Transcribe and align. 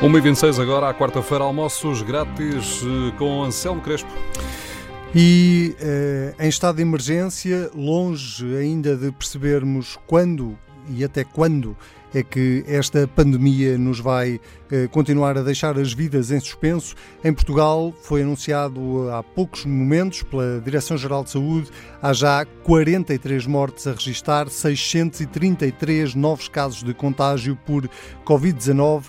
1h26 0.00 0.62
agora, 0.62 0.88
à 0.88 0.94
quarta-feira, 0.94 1.42
almoços 1.42 2.02
grátis 2.02 2.82
eh, 2.84 3.16
com 3.18 3.42
Anselmo 3.42 3.80
Crespo. 3.80 4.08
E 5.12 5.74
eh, 5.80 6.34
em 6.38 6.48
estado 6.48 6.76
de 6.76 6.82
emergência, 6.82 7.68
longe 7.74 8.46
ainda 8.56 8.96
de 8.96 9.10
percebermos 9.10 9.98
quando 10.06 10.56
e 10.88 11.02
até 11.02 11.24
quando 11.24 11.76
é 12.14 12.22
que 12.22 12.64
esta 12.66 13.06
pandemia 13.08 13.76
nos 13.76 13.98
vai 13.98 14.40
eh, 14.70 14.86
continuar 14.86 15.36
a 15.36 15.42
deixar 15.42 15.76
as 15.76 15.92
vidas 15.92 16.30
em 16.30 16.38
suspenso. 16.38 16.94
Em 17.24 17.32
Portugal 17.32 17.92
foi 18.02 18.22
anunciado 18.22 19.10
há 19.10 19.22
poucos 19.22 19.64
momentos 19.64 20.22
pela 20.22 20.60
Direção-Geral 20.60 21.24
de 21.24 21.30
Saúde, 21.30 21.70
há 22.00 22.12
já 22.12 22.44
43 22.62 23.46
mortes 23.46 23.86
a 23.86 23.92
registrar, 23.92 24.48
633 24.48 26.14
novos 26.14 26.48
casos 26.48 26.84
de 26.84 26.94
contágio 26.94 27.58
por 27.66 27.88
Covid-19. 28.24 29.06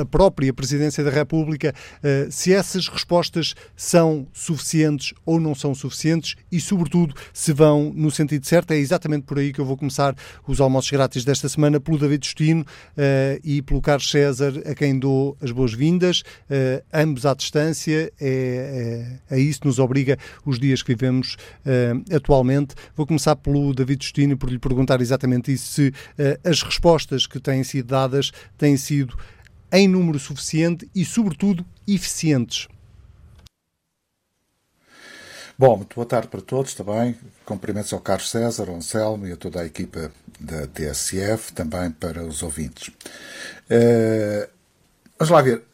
a 0.00 0.04
própria 0.04 0.52
Presidência 0.52 1.02
da 1.02 1.10
República, 1.10 1.74
uh, 1.98 2.30
se 2.30 2.52
essas 2.52 2.88
respostas 2.88 3.54
são 3.74 4.26
suficientes 4.32 5.12
ou 5.24 5.40
não 5.40 5.54
são 5.54 5.74
suficientes 5.74 6.36
e, 6.50 6.60
sobretudo, 6.60 7.14
se 7.32 7.52
vão 7.52 7.92
no 7.94 8.10
sentido 8.10 8.46
certo. 8.46 8.72
É 8.72 8.76
exatamente 8.76 9.24
por 9.24 9.38
aí 9.38 9.52
que 9.52 9.60
eu 9.60 9.64
vou 9.64 9.76
começar 9.76 10.14
os 10.46 10.60
almoços 10.60 10.90
grátis 10.90 11.24
desta 11.24 11.48
semana, 11.48 11.80
pelo 11.80 11.98
David 11.98 12.24
Justino 12.26 12.62
uh, 12.62 13.40
e 13.42 13.62
pelo 13.62 13.80
Carlos 13.80 14.10
César, 14.10 14.62
a 14.66 14.74
quem 14.74 14.98
dou 14.98 15.36
as 15.46 15.52
boas-vindas, 15.52 16.20
uh, 16.20 16.84
ambos 16.92 17.24
à 17.24 17.34
distância, 17.34 18.12
é, 18.20 19.18
é, 19.30 19.34
a 19.34 19.38
isso 19.38 19.60
nos 19.64 19.78
obriga 19.78 20.18
os 20.44 20.58
dias 20.58 20.82
que 20.82 20.94
vivemos 20.94 21.36
uh, 21.64 22.14
atualmente. 22.14 22.74
Vou 22.94 23.06
começar 23.06 23.36
pelo 23.36 23.72
David 23.72 24.04
Justino 24.04 24.36
por 24.36 24.50
lhe 24.50 24.58
perguntar 24.58 25.00
exatamente 25.00 25.52
isso, 25.52 25.72
se 25.72 25.88
uh, 25.88 26.48
as 26.48 26.62
respostas 26.62 27.26
que 27.26 27.40
têm 27.40 27.64
sido 27.64 27.86
dadas 27.86 28.32
têm 28.58 28.76
sido 28.76 29.16
em 29.72 29.88
número 29.88 30.18
suficiente 30.18 30.88
e, 30.94 31.04
sobretudo, 31.04 31.64
eficientes. 31.86 32.68
Bom, 35.58 35.78
muito 35.78 35.94
boa 35.94 36.06
tarde 36.06 36.28
para 36.28 36.42
todos 36.42 36.74
também. 36.74 37.16
Cumprimentos 37.46 37.90
ao 37.92 38.00
Carlos 38.00 38.30
César, 38.30 38.68
ao 38.68 38.76
Anselmo 38.76 39.26
e 39.26 39.32
a 39.32 39.36
toda 39.36 39.62
a 39.62 39.64
equipa 39.64 40.12
da 40.38 40.66
TSF, 40.66 41.52
também 41.54 41.90
para 41.90 42.22
os 42.22 42.42
ouvintes. 42.42 42.88
Uh, 42.88 44.55
Vamos 45.18 45.30
lá 45.30 45.40
ver. 45.40 45.64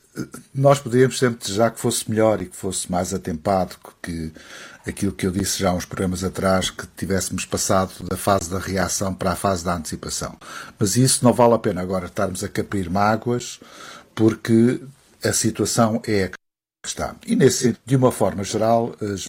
Nós 0.55 0.79
poderíamos 0.79 1.19
sempre 1.19 1.41
desejar 1.41 1.71
que 1.71 1.81
fosse 1.81 2.09
melhor 2.09 2.43
e 2.43 2.47
que 2.47 2.55
fosse 2.55 2.91
mais 2.91 3.15
atempado, 3.15 3.77
que 4.03 4.31
aquilo 4.87 5.12
que 5.12 5.27
eu 5.27 5.31
disse 5.31 5.59
já 5.59 5.73
uns 5.73 5.87
programas 5.87 6.23
atrás, 6.23 6.71
que 6.71 6.87
tivéssemos 6.89 7.47
passado 7.47 8.05
da 8.05 8.17
fase 8.17 8.51
da 8.51 8.59
reação 8.59 9.15
para 9.15 9.33
a 9.33 9.37
fase 9.37 9.65
da 9.65 9.75
antecipação. 9.75 10.39
Mas 10.79 10.97
isso 10.97 11.25
não 11.25 11.33
vale 11.33 11.55
a 11.55 11.59
pena 11.59 11.81
agora 11.81 12.07
estarmos 12.07 12.45
a 12.45 12.48
capir 12.48 12.91
mágoas, 12.91 13.59
porque 14.15 14.83
a 15.25 15.33
situação 15.33 16.03
é 16.07 16.25
a 16.25 16.29
que 16.29 16.37
está. 16.85 17.17
E 17.27 17.35
nesse 17.35 17.77
de 17.85 17.97
uma 17.97 18.13
forma 18.13 18.45
geral, 18.45 18.95
as 19.01 19.25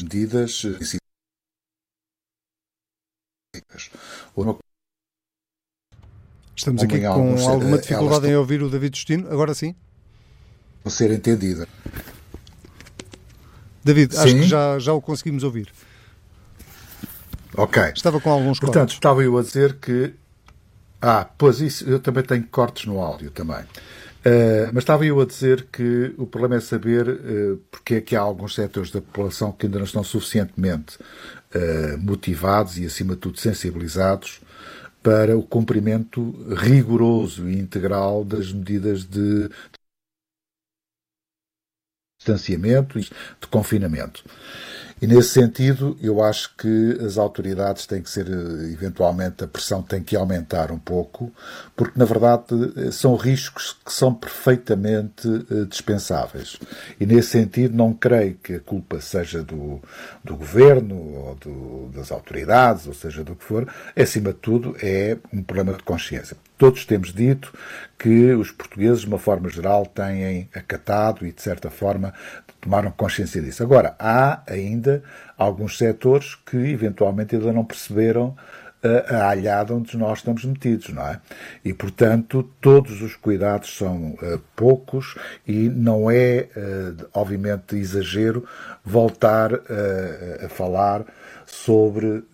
medidas 0.00 0.62
Estamos 6.56 6.82
aqui 6.82 7.00
com 7.00 7.36
alguma 7.48 7.78
dificuldade 7.78 8.28
em 8.28 8.36
ouvir 8.36 8.62
o 8.62 8.70
David 8.70 8.96
Justino. 8.96 9.30
Agora 9.30 9.54
sim? 9.54 9.74
Vou 10.84 10.90
ser 10.90 11.10
entendida. 11.10 11.66
David, 13.82 14.14
sim? 14.14 14.20
acho 14.20 14.34
que 14.34 14.42
já, 14.44 14.78
já 14.78 14.92
o 14.92 15.00
conseguimos 15.00 15.42
ouvir. 15.42 15.68
Ok. 17.56 17.82
Estava 17.94 18.20
com 18.20 18.30
alguns 18.30 18.58
Portanto, 18.58 18.80
cortes. 18.80 18.94
estava 18.94 19.22
eu 19.22 19.36
a 19.38 19.42
dizer 19.42 19.74
que. 19.74 20.14
Ah, 21.00 21.28
pois 21.36 21.60
isso, 21.60 21.88
eu 21.88 21.98
também 22.00 22.22
tenho 22.22 22.44
cortes 22.46 22.86
no 22.86 23.00
áudio 23.00 23.30
também. 23.30 23.62
Uh, 24.24 24.72
mas 24.72 24.84
estava 24.84 25.04
eu 25.04 25.20
a 25.20 25.26
dizer 25.26 25.66
que 25.70 26.14
o 26.16 26.26
problema 26.26 26.56
é 26.56 26.60
saber 26.60 27.06
uh, 27.06 27.60
porque 27.70 27.96
é 27.96 28.00
que 28.00 28.16
há 28.16 28.20
alguns 28.20 28.54
setores 28.54 28.90
da 28.90 29.02
população 29.02 29.52
que 29.52 29.66
ainda 29.66 29.76
não 29.76 29.84
estão 29.84 30.02
suficientemente 30.02 30.96
uh, 30.98 31.98
motivados 31.98 32.78
e, 32.78 32.86
acima 32.86 33.14
de 33.14 33.20
tudo, 33.20 33.38
sensibilizados 33.38 34.40
para 35.04 35.36
o 35.36 35.42
cumprimento 35.42 36.32
rigoroso 36.54 37.46
e 37.46 37.58
integral 37.58 38.24
das 38.24 38.50
medidas 38.50 39.04
de 39.04 39.50
distanciamento 42.18 42.98
e 42.98 43.02
de 43.02 43.46
confinamento. 43.50 44.24
E 45.02 45.06
nesse 45.06 45.30
sentido, 45.30 45.96
eu 46.00 46.22
acho 46.22 46.54
que 46.56 46.98
as 47.04 47.18
autoridades 47.18 47.86
têm 47.86 48.00
que 48.00 48.08
ser, 48.08 48.26
eventualmente, 48.72 49.44
a 49.44 49.46
pressão 49.46 49.82
tem 49.82 50.02
que 50.02 50.16
aumentar 50.16 50.70
um 50.70 50.78
pouco, 50.78 51.32
porque 51.76 51.98
na 51.98 52.04
verdade 52.04 52.46
são 52.92 53.16
riscos 53.16 53.76
que 53.84 53.92
são 53.92 54.14
perfeitamente 54.14 55.28
eh, 55.50 55.64
dispensáveis. 55.68 56.58
E 56.98 57.04
nesse 57.04 57.30
sentido, 57.30 57.76
não 57.76 57.92
creio 57.92 58.34
que 58.36 58.54
a 58.54 58.60
culpa 58.60 59.00
seja 59.00 59.42
do, 59.42 59.80
do 60.22 60.36
governo 60.36 60.96
ou 60.96 61.34
do, 61.34 61.90
das 61.94 62.10
autoridades, 62.10 62.86
ou 62.86 62.94
seja, 62.94 63.24
do 63.24 63.34
que 63.34 63.44
for, 63.44 63.68
acima 63.96 64.32
de 64.32 64.38
tudo, 64.38 64.76
é 64.80 65.18
um 65.32 65.42
problema 65.42 65.76
de 65.76 65.82
consciência. 65.82 66.36
Todos 66.56 66.84
temos 66.84 67.12
dito 67.12 67.52
que 67.98 68.32
os 68.32 68.50
portugueses, 68.50 69.00
de 69.00 69.06
uma 69.06 69.18
forma 69.18 69.48
geral, 69.48 69.86
têm 69.86 70.48
acatado 70.54 71.26
e, 71.26 71.32
de 71.32 71.42
certa 71.42 71.70
forma, 71.70 72.14
tomaram 72.60 72.90
consciência 72.90 73.42
disso. 73.42 73.62
Agora, 73.62 73.94
há 73.98 74.42
ainda 74.46 75.02
alguns 75.36 75.76
setores 75.76 76.34
que 76.34 76.56
eventualmente 76.56 77.34
ainda 77.34 77.52
não 77.52 77.64
perceberam 77.64 78.36
eh, 78.84 79.06
a 79.08 79.30
alhada 79.30 79.74
onde 79.74 79.96
nós 79.96 80.18
estamos 80.18 80.44
metidos, 80.44 80.90
não 80.90 81.08
é? 81.08 81.18
E, 81.64 81.72
portanto, 81.72 82.42
todos 82.60 83.00
os 83.00 83.16
cuidados 83.16 83.74
são 83.78 84.10
uh, 84.10 84.38
poucos 84.54 85.14
e 85.46 85.70
não 85.70 86.10
é, 86.10 86.48
uh, 86.54 87.08
obviamente, 87.14 87.76
exagero 87.76 88.46
voltar 88.84 89.54
uh, 89.54 90.44
a 90.44 90.48
falar 90.50 91.06
sobre 91.54 92.24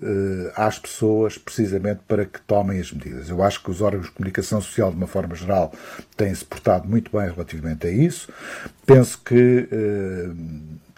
às 0.54 0.78
pessoas 0.78 1.36
precisamente 1.36 2.00
para 2.08 2.24
que 2.24 2.40
tomem 2.42 2.80
as 2.80 2.90
medidas. 2.92 3.28
Eu 3.28 3.42
acho 3.42 3.62
que 3.62 3.70
os 3.70 3.80
órgãos 3.80 4.06
de 4.06 4.12
comunicação 4.12 4.60
social, 4.60 4.90
de 4.90 4.96
uma 4.96 5.06
forma 5.06 5.34
geral, 5.34 5.72
têm-se 6.16 6.44
portado 6.44 6.88
muito 6.88 7.16
bem 7.16 7.30
relativamente 7.30 7.86
a 7.86 7.90
isso. 7.90 8.32
Penso 8.86 9.20
que 9.24 9.68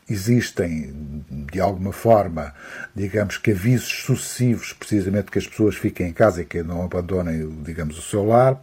existem, 0.09 1.25
de 1.53 1.61
alguma 1.61 1.93
forma, 1.93 2.55
digamos 2.95 3.39
que 3.39 3.53
avisos 3.53 4.05
sucessivos, 4.05 4.73
precisamente 4.73 5.31
que 5.31 5.39
as 5.39 5.47
pessoas 5.47 5.77
fiquem 5.77 6.09
em 6.09 6.13
casa 6.13 6.43
e 6.43 6.45
que 6.45 6.63
não 6.63 6.85
abandonem, 6.85 7.49
digamos, 7.63 7.99
o 7.99 8.03
seu 8.03 8.25
lar. 8.27 8.55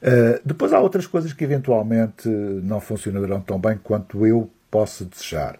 Uh, 0.00 0.40
depois 0.44 0.72
há 0.72 0.78
outras 0.78 1.06
coisas 1.06 1.32
que 1.32 1.42
eventualmente 1.42 2.28
não 2.28 2.80
funcionarão 2.80 3.40
tão 3.40 3.58
bem 3.58 3.78
quanto 3.82 4.26
eu 4.26 4.50
posso 4.70 5.04
desejar. 5.04 5.58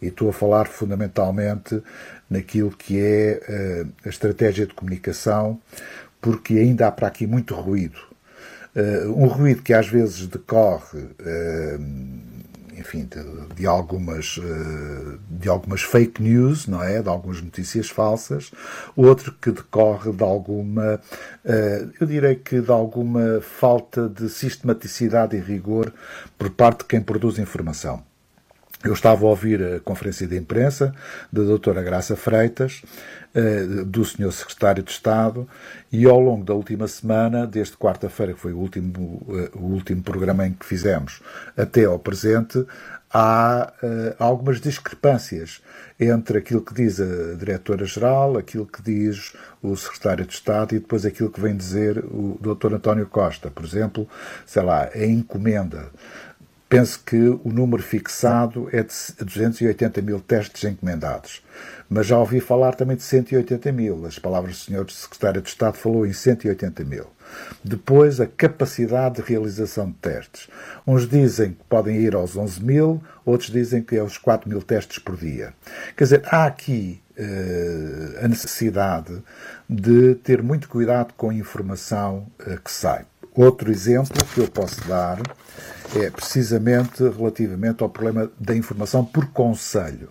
E 0.00 0.08
estou 0.08 0.28
a 0.28 0.32
falar 0.32 0.66
fundamentalmente 0.66 1.82
naquilo 2.28 2.70
que 2.70 3.00
é 3.00 3.84
uh, 3.84 3.92
a 4.04 4.08
estratégia 4.08 4.66
de 4.66 4.74
comunicação, 4.74 5.60
porque 6.20 6.54
ainda 6.54 6.86
há 6.86 6.92
para 6.92 7.08
aqui 7.08 7.26
muito 7.26 7.54
ruído. 7.54 7.98
Uh, 8.74 9.10
um 9.12 9.26
ruído 9.26 9.62
que 9.62 9.72
às 9.72 9.88
vezes 9.88 10.26
decorre 10.26 11.08
enfim, 12.78 13.04
de, 13.04 13.54
de, 13.54 13.66
algumas, 13.66 14.38
eh, 14.38 15.18
de 15.30 15.48
algumas 15.48 15.82
fake 15.82 16.22
news, 16.22 16.66
não 16.66 16.82
é? 16.82 17.02
De 17.02 17.08
algumas 17.08 17.40
notícias 17.40 17.88
falsas, 17.88 18.52
outro 18.94 19.32
que 19.40 19.50
decorre 19.50 20.12
de 20.12 20.22
alguma, 20.22 21.00
eh, 21.44 21.86
eu 22.00 22.06
direi 22.06 22.36
que 22.36 22.60
de 22.60 22.70
alguma 22.70 23.40
falta 23.40 24.08
de 24.08 24.28
sistematicidade 24.28 25.36
e 25.36 25.40
rigor 25.40 25.92
por 26.38 26.50
parte 26.50 26.80
de 26.80 26.84
quem 26.84 27.00
produz 27.00 27.38
informação. 27.38 28.02
Eu 28.84 28.92
estava 28.92 29.24
a 29.24 29.28
ouvir 29.28 29.62
a 29.62 29.80
conferência 29.80 30.26
de 30.26 30.36
imprensa 30.36 30.94
da 31.32 31.42
doutora 31.42 31.82
Graça 31.82 32.14
Freitas, 32.14 32.82
eh, 33.34 33.84
do 33.84 34.04
senhor 34.04 34.30
secretário 34.32 34.82
de 34.82 34.90
Estado, 34.90 35.48
e 35.90 36.04
ao 36.04 36.20
longo 36.20 36.44
da 36.44 36.54
última 36.54 36.86
semana, 36.86 37.46
desde 37.46 37.76
quarta-feira, 37.76 38.34
que 38.34 38.40
foi 38.40 38.52
o 38.52 38.58
último, 38.58 39.26
eh, 39.30 39.50
o 39.54 39.64
último 39.64 40.02
programa 40.02 40.46
em 40.46 40.52
que 40.52 40.66
fizemos, 40.66 41.20
até 41.56 41.84
ao 41.84 41.98
presente, 41.98 42.64
há 43.12 43.72
uh, 43.82 44.14
algumas 44.22 44.60
discrepâncias 44.60 45.62
entre 45.98 46.38
aquilo 46.38 46.60
que 46.60 46.74
diz 46.74 47.00
a 47.00 47.34
diretora-geral, 47.38 48.36
aquilo 48.36 48.66
que 48.66 48.82
diz 48.82 49.32
o 49.62 49.74
secretário 49.74 50.26
de 50.26 50.34
Estado 50.34 50.74
e 50.74 50.78
depois 50.78 51.06
aquilo 51.06 51.30
que 51.30 51.40
vem 51.40 51.56
dizer 51.56 51.98
o 51.98 52.38
Dr. 52.40 52.74
António 52.74 53.06
Costa. 53.06 53.50
Por 53.50 53.64
exemplo, 53.64 54.06
sei 54.44 54.62
lá, 54.62 54.90
a 54.94 55.06
encomenda 55.06 55.88
penso 56.68 57.00
que 57.04 57.16
o 57.16 57.52
número 57.52 57.82
fixado 57.82 58.68
é 58.72 58.82
de 58.82 59.24
280 59.24 60.02
mil 60.02 60.20
testes 60.20 60.64
encomendados. 60.64 61.42
Mas 61.88 62.06
já 62.06 62.18
ouvi 62.18 62.40
falar 62.40 62.74
também 62.74 62.96
de 62.96 63.02
180 63.02 63.70
mil. 63.72 64.04
As 64.06 64.18
palavras 64.18 64.66
do 64.66 64.72
Sr. 64.72 64.90
Secretário 64.90 65.40
de 65.40 65.48
Estado 65.48 65.76
falou 65.76 66.06
em 66.06 66.12
180 66.12 66.84
mil. 66.84 67.06
Depois, 67.62 68.20
a 68.20 68.26
capacidade 68.26 69.16
de 69.16 69.22
realização 69.22 69.86
de 69.86 69.94
testes. 69.94 70.48
Uns 70.86 71.08
dizem 71.08 71.52
que 71.52 71.64
podem 71.68 71.96
ir 71.96 72.14
aos 72.14 72.36
11 72.36 72.62
mil, 72.62 73.02
outros 73.24 73.50
dizem 73.50 73.82
que 73.82 73.96
é 73.96 74.00
aos 74.00 74.18
4 74.18 74.48
mil 74.48 74.62
testes 74.62 74.98
por 74.98 75.16
dia. 75.16 75.52
Quer 75.96 76.04
dizer, 76.04 76.22
há 76.26 76.46
aqui 76.46 77.00
uh, 77.18 78.24
a 78.24 78.28
necessidade 78.28 79.22
de 79.68 80.14
ter 80.16 80.42
muito 80.42 80.68
cuidado 80.68 81.12
com 81.16 81.30
a 81.30 81.34
informação 81.34 82.26
uh, 82.40 82.60
que 82.60 82.70
sai. 82.70 83.04
Outro 83.34 83.70
exemplo 83.70 84.24
que 84.32 84.40
eu 84.40 84.48
posso 84.48 84.80
dar 84.88 85.20
é 85.94 86.10
precisamente 86.10 87.02
relativamente 87.02 87.82
ao 87.82 87.88
problema 87.88 88.30
da 88.38 88.56
informação 88.56 89.04
por 89.04 89.26
conselho. 89.26 90.10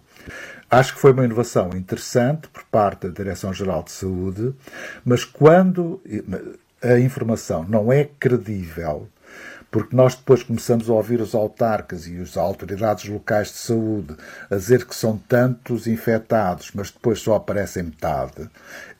Acho 0.69 0.95
que 0.95 0.99
foi 0.99 1.11
uma 1.11 1.25
inovação 1.25 1.69
interessante 1.75 2.47
por 2.47 2.63
parte 2.65 3.07
da 3.07 3.13
Direção-Geral 3.13 3.83
de 3.83 3.91
Saúde, 3.91 4.53
mas 5.03 5.23
quando 5.23 6.01
a 6.81 6.99
informação 6.99 7.63
não 7.63 7.91
é 7.91 8.09
credível, 8.19 9.07
porque 9.75 9.95
nós 9.95 10.15
depois 10.15 10.41
começamos 10.41 10.89
a 10.89 10.93
ouvir 10.93 11.19
os 11.19 11.35
autarcas 11.35 12.07
e 12.07 12.17
as 12.17 12.37
autoridades 12.37 13.09
locais 13.09 13.49
de 13.49 13.57
saúde 13.57 14.15
a 14.49 14.55
dizer 14.55 14.85
que 14.85 14.95
são 14.95 15.17
tantos 15.17 15.85
infectados, 15.85 16.71
mas 16.73 16.89
depois 16.89 17.19
só 17.19 17.35
aparecem 17.35 17.83
metade. 17.83 18.49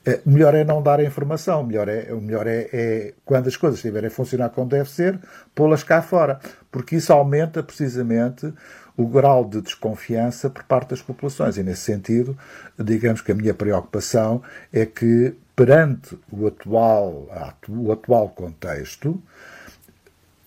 Eh, 0.06 0.20
melhor 0.24 0.54
é 0.54 0.62
não 0.62 0.80
dar 0.80 1.00
a 1.00 1.04
informação, 1.04 1.64
melhor 1.64 1.88
é, 1.88 2.12
melhor 2.14 2.46
é, 2.46 2.68
é, 2.72 3.14
quando 3.24 3.48
as 3.48 3.56
coisas 3.56 3.78
estiverem 3.78 4.06
a 4.06 4.10
funcionar 4.10 4.50
como 4.50 4.68
deve 4.68 4.88
ser, 4.88 5.18
pô-las 5.52 5.82
cá 5.82 6.00
fora, 6.00 6.38
porque 6.70 6.94
isso 6.94 7.12
aumenta 7.12 7.60
precisamente 7.60 8.54
o 8.96 9.04
grau 9.06 9.44
de 9.44 9.60
desconfiança 9.60 10.48
por 10.48 10.62
parte 10.62 10.90
das 10.90 11.02
populações. 11.02 11.56
E, 11.56 11.62
nesse 11.64 11.82
sentido, 11.82 12.38
digamos 12.78 13.20
que 13.20 13.32
a 13.32 13.34
minha 13.34 13.52
preocupação 13.52 14.42
é 14.72 14.86
que, 14.86 15.34
perante 15.56 16.16
o 16.30 16.46
atual, 16.46 17.28
o 17.68 17.90
atual 17.90 18.28
contexto, 18.28 19.20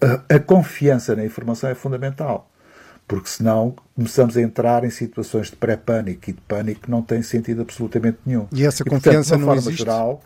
a, 0.02 0.36
a 0.36 0.40
confiança 0.40 1.16
na 1.18 1.26
informação 1.26 1.70
é 1.70 1.76
fundamental. 1.76 2.50
Porque 3.10 3.28
senão 3.28 3.74
começamos 3.96 4.38
a 4.38 4.42
entrar 4.42 4.84
em 4.84 4.92
situações 4.92 5.48
de 5.48 5.56
pré-pânico 5.56 6.30
e 6.30 6.34
de 6.34 6.42
pânico 6.42 6.82
que 6.82 6.92
não 6.92 7.02
têm 7.02 7.24
sentido 7.24 7.64
absolutamente 7.64 8.20
nenhum. 8.24 8.48
E 8.52 8.64
essa 8.64 8.84
e, 8.84 8.86
confiança 8.86 9.36
portanto, 9.36 9.40
de 9.40 9.44
uma 9.44 9.56
não 9.56 9.62
forma 9.62 9.72
existe? 9.72 9.80
geral, 9.80 10.22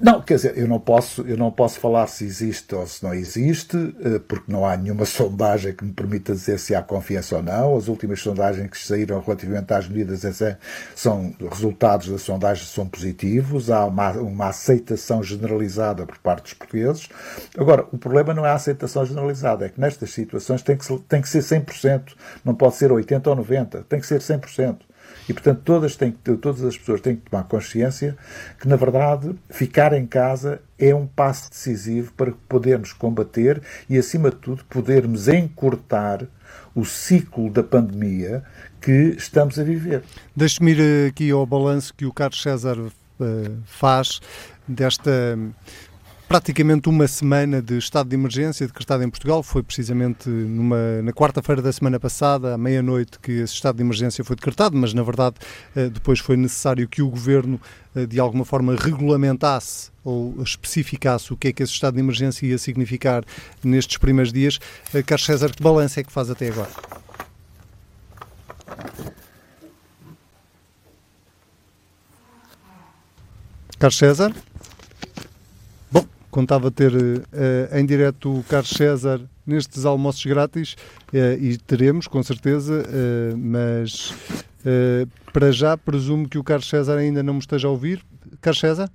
não, 0.00 0.20
quer 0.20 0.34
dizer, 0.34 0.58
eu 0.58 0.66
não 0.66 0.80
posso, 0.80 1.22
eu 1.22 1.36
não 1.36 1.52
posso 1.52 1.78
falar 1.78 2.08
se 2.08 2.24
existe 2.24 2.74
ou 2.74 2.84
se 2.86 3.02
não 3.04 3.14
existe, 3.14 3.76
eh, 4.02 4.18
porque 4.18 4.50
não 4.50 4.66
há 4.66 4.76
nenhuma 4.76 5.04
sondagem 5.06 5.72
que 5.72 5.84
me 5.84 5.92
permita 5.92 6.32
dizer 6.32 6.58
se 6.58 6.74
há 6.74 6.82
confiança 6.82 7.36
ou 7.36 7.42
não. 7.42 7.76
As 7.76 7.86
últimas 7.86 8.20
sondagens 8.20 8.68
que 8.68 8.78
saíram 8.78 9.20
relativamente 9.20 9.72
às 9.72 9.88
medidas 9.88 10.22
são 10.96 11.32
resultados 11.50 12.08
das 12.08 12.22
sondagens 12.22 12.68
são 12.68 12.86
positivos, 12.86 13.70
há 13.70 13.84
uma, 13.84 14.10
uma 14.12 14.48
aceitação 14.48 15.22
generalizada 15.22 16.04
por 16.04 16.18
parte 16.18 16.42
dos 16.44 16.54
portugueses. 16.54 17.08
Agora, 17.56 17.86
o 17.92 17.98
problema 17.98 18.34
não 18.34 18.44
é 18.44 18.50
a 18.50 18.54
aceitação 18.54 19.06
generalizada, 19.06 19.66
é 19.66 19.68
que 19.68 19.80
nestas 19.80 20.10
situações 20.10 20.62
tem 20.62 20.76
que, 20.76 20.98
tem 21.08 21.22
que 21.22 21.28
ser 21.28 21.40
100%, 21.40 22.14
não 22.44 22.54
pode 22.54 22.74
ser 22.74 22.90
80% 22.90 23.26
ou 23.28 23.36
90%, 23.36 23.84
tem 23.88 24.00
que 24.00 24.06
ser 24.06 24.20
100%. 24.20 24.78
E, 25.28 25.32
portanto, 25.32 25.62
todas, 25.64 25.96
têm, 25.96 26.12
todas 26.12 26.62
as 26.62 26.76
pessoas 26.76 27.00
têm 27.00 27.16
que 27.16 27.30
tomar 27.30 27.44
consciência 27.44 28.16
que, 28.60 28.68
na 28.68 28.76
verdade, 28.76 29.34
ficar 29.48 29.92
em 29.92 30.06
casa 30.06 30.60
é 30.78 30.94
um 30.94 31.06
passo 31.06 31.50
decisivo 31.50 32.12
para 32.12 32.32
podermos 32.48 32.92
combater 32.92 33.62
e, 33.88 33.96
acima 33.96 34.30
de 34.30 34.36
tudo, 34.36 34.64
podermos 34.66 35.28
encurtar 35.28 36.26
o 36.74 36.84
ciclo 36.84 37.50
da 37.50 37.62
pandemia 37.62 38.42
que 38.80 39.14
estamos 39.16 39.58
a 39.58 39.64
viver. 39.64 40.02
Deixe-me 40.36 40.72
ir 40.72 41.08
aqui 41.08 41.30
ao 41.30 41.46
balanço 41.46 41.94
que 41.94 42.04
o 42.04 42.12
Carlos 42.12 42.42
César 42.42 42.78
uh, 42.78 42.92
faz 43.64 44.20
desta 44.66 45.38
praticamente 46.34 46.88
uma 46.88 47.06
semana 47.06 47.62
de 47.62 47.78
estado 47.78 48.08
de 48.08 48.16
emergência 48.16 48.66
decretado 48.66 49.04
em 49.04 49.08
Portugal. 49.08 49.40
Foi 49.40 49.62
precisamente 49.62 50.28
numa, 50.28 51.00
na 51.00 51.12
quarta-feira 51.12 51.62
da 51.62 51.72
semana 51.72 52.00
passada, 52.00 52.54
à 52.54 52.58
meia-noite, 52.58 53.20
que 53.20 53.30
esse 53.30 53.54
estado 53.54 53.76
de 53.76 53.84
emergência 53.84 54.24
foi 54.24 54.34
decretado, 54.34 54.76
mas 54.76 54.92
na 54.92 55.04
verdade 55.04 55.36
eh, 55.76 55.88
depois 55.88 56.18
foi 56.18 56.36
necessário 56.36 56.88
que 56.88 57.00
o 57.02 57.08
governo 57.08 57.60
eh, 57.94 58.04
de 58.04 58.18
alguma 58.18 58.44
forma 58.44 58.74
regulamentasse 58.74 59.92
ou 60.02 60.34
especificasse 60.42 61.32
o 61.32 61.36
que 61.36 61.46
é 61.46 61.52
que 61.52 61.62
esse 61.62 61.72
estado 61.72 61.94
de 61.94 62.00
emergência 62.00 62.44
ia 62.44 62.58
significar 62.58 63.22
nestes 63.62 63.96
primeiros 63.96 64.32
dias. 64.32 64.58
Eh, 64.92 65.04
Carlos 65.04 65.24
César, 65.24 65.52
que 65.52 65.62
balanço 65.62 66.00
é 66.00 66.02
que 66.02 66.10
faz 66.10 66.30
até 66.30 66.48
agora? 66.48 66.70
Carlos 73.78 73.96
César? 73.96 74.34
Contava 76.34 76.68
ter 76.68 76.92
uh, 76.92 77.78
em 77.78 77.86
direto 77.86 78.40
o 78.40 78.42
Carlos 78.42 78.70
César 78.70 79.20
nestes 79.46 79.84
almoços 79.84 80.26
grátis 80.26 80.72
uh, 81.12 81.40
e 81.40 81.56
teremos, 81.58 82.08
com 82.08 82.20
certeza, 82.24 82.82
uh, 82.82 83.38
mas 83.38 84.12
para 85.32 85.52
já 85.52 85.76
presumo 85.76 86.28
que 86.28 86.38
o 86.38 86.42
Carlos 86.42 86.68
César 86.68 86.96
ainda 86.96 87.22
não 87.22 87.34
me 87.34 87.38
esteja 87.38 87.68
a 87.68 87.70
ouvir. 87.70 88.02
Carlos 88.40 88.58
César? 88.58 88.90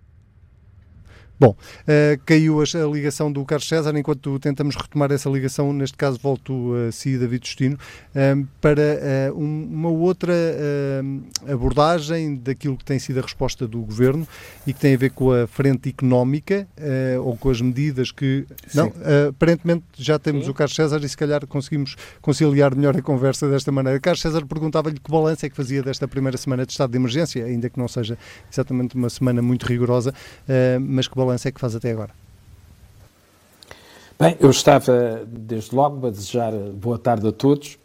Bom, 1.39 1.51
uh, 1.51 2.21
caiu 2.25 2.59
a, 2.59 2.65
ligação 2.91 3.31
do 3.31 3.45
Carlos 3.45 3.65
César, 3.65 3.97
enquanto 3.97 4.38
tentamos 4.39 4.75
retomar 4.75 5.09
essa 5.09 5.30
ligação, 5.30 5.71
neste 5.71 5.95
caso 5.95 6.19
volto 6.21 6.74
a 6.75 6.91
si, 6.91 7.18
David 7.18 7.47
Justino, 7.47 7.77
uh, 7.77 8.45
para 8.59 9.31
uh, 9.31 9.39
um, 9.41 9.69
uma 9.71 9.89
outra 9.89 10.33
abordagem 11.50 12.36
daquilo 12.36 12.75
que 12.75 12.83
tem 12.83 13.00
sido 13.00 13.19
a 13.19 13.21
resposta 13.21 13.65
do 13.68 13.80
Governo 13.80 14.27
e 14.68 14.74
que 14.74 14.80
tem 14.80 14.95
a 14.95 14.97
ver 14.97 15.12
com 15.12 15.31
a 15.31 15.47
frente 15.47 15.89
económica 15.89 16.68
ou 17.24 17.38
com 17.38 17.50
as 17.50 17.62
medidas 17.62 18.12
que... 18.12 18.45
Sim. 18.68 18.77
Não, 18.77 18.94
aparentemente 19.30 19.83
já 19.97 20.19
temos 20.19 20.45
Sim. 20.45 20.51
o 20.51 20.53
Carlos 20.53 20.75
César 20.75 21.00
e 21.03 21.09
se 21.09 21.15
calhar 21.15 21.45
conseguimos 21.47 21.95
conciliar 22.21 22.75
melhor 22.75 22.95
a 22.97 23.01
conversa 23.01 23.50
desta 23.50 23.71
maneira. 23.71 24.00
Carlos 24.00 24.21
César 24.21 24.45
perguntava-lhe 24.45 25.00
que 25.00 25.12
balanço 25.12 25.45
é 25.45 25.50
que 25.50 25.56
fazia 25.56 25.81
desta 25.81 26.07
primeira 26.07 26.38
semana 26.38 26.65
de 26.65 26.71
estado 26.71 26.91
de 26.91 26.97
emergência, 26.97 27.45
ainda 27.45 27.69
que 27.69 27.80
não 27.80 27.88
seja 27.88 28.18
exatamente 28.51 28.95
uma 28.95 29.09
semana 29.09 29.41
muito 29.41 29.65
rigorosa, 29.65 30.13
mas 30.81 31.07
que 31.07 31.15
balanço 31.15 31.28
balanço 31.29 31.47
é 31.47 31.51
que 31.51 31.59
faz 31.59 31.75
até 31.75 31.91
agora? 31.91 32.11
Bem, 34.19 34.35
eu 34.39 34.49
estava 34.49 35.23
desde 35.25 35.73
logo 35.73 36.07
a 36.07 36.09
desejar 36.09 36.51
boa 36.73 36.97
tarde 36.97 37.27
a 37.27 37.31
todos 37.31 37.75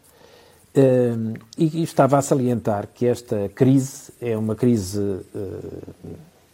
uh, 0.75 1.33
e, 1.57 1.83
estava 1.83 2.17
a 2.17 2.21
salientar 2.21 2.89
que 2.93 3.05
esta 3.05 3.49
crise 3.49 4.11
é 4.19 4.35
uma 4.35 4.55
crise 4.55 4.99
uh, 4.99 5.81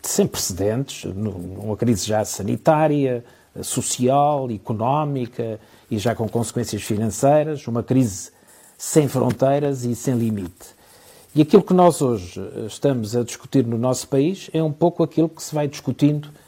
sem 0.04 0.28
precedentes, 0.28 1.06
uma 1.06 1.78
crise 1.78 2.06
já 2.06 2.24
sanitária, 2.26 3.24
social, 3.64 4.50
económica 4.52 5.60
e 5.90 5.98
já 5.98 6.14
com 6.14 6.28
consequências 6.28 6.82
financeiras, 6.84 7.68
uma 7.68 7.84
crise 7.84 8.32
sem 8.78 9.08
fronteiras 9.08 9.84
e 9.84 9.96
sem 9.96 10.16
limite. 10.16 10.76
E 11.34 11.42
aquilo 11.42 11.64
que 11.64 11.74
nós 11.74 12.02
hoje 12.02 12.42
estamos 12.68 13.16
a 13.16 13.24
discutir 13.24 13.66
no 13.66 13.78
nosso 13.78 14.08
país 14.08 14.50
é 14.54 14.62
um 14.62 14.72
pouco 14.72 15.02
aquilo 15.02 15.30
que 15.30 15.42
se 15.42 15.56
vai 15.56 15.68
discutindo 15.68 16.30
eh, 16.30 16.41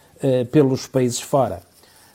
pelos 0.51 0.87
países 0.87 1.19
fora. 1.19 1.61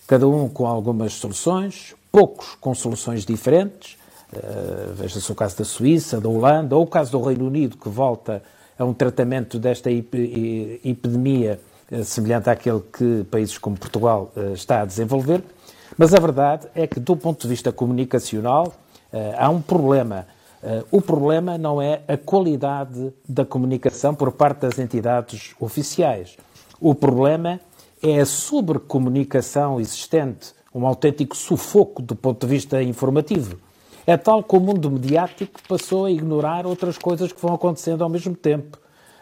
Cada 0.09 0.27
um 0.27 0.49
com 0.49 0.67
algumas 0.67 1.13
soluções, 1.13 1.95
poucos 2.11 2.55
com 2.59 2.75
soluções 2.75 3.27
diferentes. 3.27 3.99
Uh, 4.33 4.95
Veja-se 4.95 5.31
o 5.31 5.35
caso 5.35 5.59
da 5.59 5.65
Suíça, 5.65 6.19
da 6.19 6.29
Holanda, 6.29 6.75
ou 6.75 6.85
o 6.85 6.87
caso 6.87 7.13
do 7.13 7.21
Reino 7.21 7.47
Unido, 7.47 7.77
que 7.77 7.91
volta 7.91 8.43
a 8.79 8.87
um 8.87 8.95
tratamento 8.95 9.59
desta 9.59 9.91
epidemia 9.91 11.61
uh, 11.93 12.03
semelhante 12.05 12.49
àquele 12.49 12.81
que 12.81 13.25
países 13.31 13.59
como 13.59 13.77
Portugal 13.77 14.33
está 14.55 14.81
a 14.81 14.85
desenvolver. 14.87 15.43
Mas 15.99 16.15
a 16.15 16.19
verdade 16.19 16.67
é 16.75 16.87
que, 16.87 16.99
do 16.99 17.15
ponto 17.15 17.43
de 17.43 17.49
vista 17.49 17.71
comunicacional, 17.71 18.75
há 19.37 19.51
um 19.51 19.61
problema. 19.61 20.27
o 20.93 21.01
problema 21.01 21.59
não 21.59 21.83
é 21.83 22.03
a 22.07 22.17
qualidade 22.17 23.13
da 23.29 23.45
comunicação 23.45 24.15
por 24.15 24.31
parte 24.33 24.61
das 24.61 24.79
entidades 24.79 25.55
oficiais. 25.59 26.37
O 26.81 26.95
problema 26.95 27.59
é 28.03 28.21
a 28.21 28.27
sobrecomunicação 28.27 29.81
existente, 29.81 30.53
um 30.75 30.87
autêntico 30.87 31.37
sufoco 31.37 32.03
do 32.03 32.15
ponto 32.15 32.47
de 32.47 32.53
vista 32.53 32.83
informativo. 32.83 33.57
É 34.07 34.17
tal 34.17 34.43
que 34.43 34.57
o 34.57 34.61
mundo 34.61 34.91
mediático 34.91 35.61
passou 35.69 36.07
a 36.07 36.11
ignorar 36.11 36.67
outras 36.67 36.97
coisas 36.97 37.33
que 37.33 37.41
vão 37.41 37.55
acontecendo 37.55 38.03
ao 38.03 38.09
mesmo 38.09 38.35
tempo. 38.35 38.79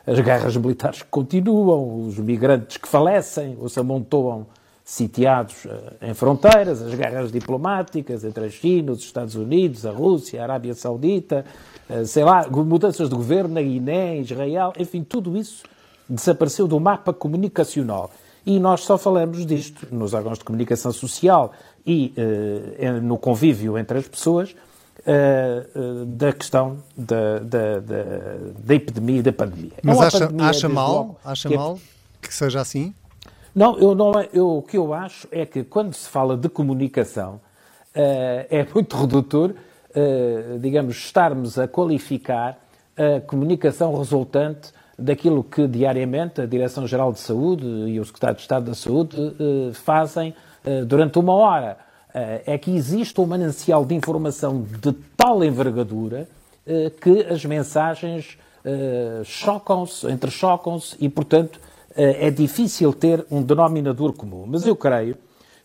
As 0.06 0.20
guerras 0.20 0.56
militares 0.56 1.02
que 1.02 1.08
continuam, 1.08 2.06
os 2.06 2.18
migrantes 2.18 2.76
que 2.76 2.86
falecem 2.86 3.56
ou 3.60 3.68
se 3.68 3.80
amontoam 3.80 4.46
sitiados 4.84 5.66
eh, 5.66 6.10
em 6.10 6.14
fronteiras, 6.14 6.80
as 6.80 6.94
guerras 6.94 7.32
diplomáticas 7.32 8.22
entre 8.22 8.44
a 8.44 8.48
China, 8.48 8.92
os 8.92 9.00
Estados 9.00 9.34
Unidos, 9.34 9.84
a 9.84 9.90
Rússia, 9.90 10.40
a 10.40 10.44
Arábia 10.44 10.74
Saudita, 10.74 11.44
eh, 11.90 12.04
sei 12.04 12.22
lá, 12.22 12.46
mudanças 12.48 13.08
de 13.08 13.16
governo 13.16 13.54
na 13.54 13.62
Guiné, 13.62 14.18
Israel, 14.18 14.72
enfim, 14.78 15.02
tudo 15.02 15.36
isso 15.36 15.64
desapareceu 16.08 16.68
do 16.68 16.78
mapa 16.78 17.12
comunicacional. 17.12 18.12
E 18.46 18.60
nós 18.60 18.82
só 18.82 18.96
falamos 18.96 19.44
disto 19.44 19.88
nos 19.92 20.14
órgãos 20.14 20.38
de 20.38 20.44
comunicação 20.44 20.92
social 20.92 21.52
e 21.84 22.14
uh, 22.16 23.02
no 23.02 23.18
convívio 23.18 23.76
entre 23.76 23.98
as 23.98 24.06
pessoas 24.06 24.52
uh, 24.52 26.02
uh, 26.02 26.06
da 26.06 26.32
questão 26.32 26.78
da, 26.96 27.40
da, 27.40 27.80
da, 27.80 28.02
da, 28.56 28.74
epidemia 28.74 29.18
e 29.18 29.22
da 29.22 29.32
pandemia. 29.32 29.72
É 29.78 29.80
Mas 29.82 30.00
acha, 30.00 30.20
pandemia, 30.20 30.46
acha 30.46 30.68
mal, 30.68 30.92
logo, 30.92 31.16
acha 31.24 31.48
que 31.48 31.54
é... 31.54 31.58
mal 31.58 31.78
que 32.22 32.32
seja 32.32 32.60
assim? 32.60 32.94
Não, 33.52 33.78
eu 33.78 33.94
não 33.94 34.12
eu, 34.32 34.58
o 34.58 34.62
que 34.62 34.76
eu 34.76 34.94
acho 34.94 35.26
é 35.32 35.44
que 35.44 35.64
quando 35.64 35.92
se 35.94 36.08
fala 36.08 36.36
de 36.36 36.48
comunicação 36.48 37.40
é 37.94 38.66
muito 38.74 38.94
redutor, 38.94 39.54
digamos, 40.60 40.96
estarmos 40.96 41.58
a 41.58 41.66
qualificar 41.66 42.58
a 42.96 43.20
comunicação 43.22 43.96
resultante 43.96 44.72
daquilo 44.98 45.44
que 45.44 45.68
diariamente 45.68 46.40
a 46.40 46.46
Direção-Geral 46.46 47.12
de 47.12 47.20
Saúde 47.20 47.66
e 47.66 48.00
o 48.00 48.04
Secretário 48.04 48.36
de 48.36 48.42
Estado 48.42 48.66
da 48.66 48.74
Saúde 48.74 49.16
eh, 49.16 49.72
fazem 49.74 50.34
eh, 50.64 50.84
durante 50.84 51.18
uma 51.18 51.34
hora. 51.34 51.76
Eh, 52.14 52.42
é 52.46 52.58
que 52.58 52.74
existe 52.74 53.20
um 53.20 53.26
manancial 53.26 53.84
de 53.84 53.94
informação 53.94 54.62
de 54.62 54.92
tal 55.16 55.44
envergadura 55.44 56.28
que 57.00 57.20
as 57.30 57.44
mensagens 57.44 58.36
chocam-se, 59.24 60.04
entrechocam-se 60.08 60.96
e, 60.98 61.08
portanto, 61.08 61.60
é 61.94 62.28
difícil 62.28 62.92
ter 62.92 63.24
um 63.30 63.40
denominador 63.40 64.12
comum. 64.12 64.44
Mas 64.48 64.66
eu 64.66 64.74
creio 64.74 65.16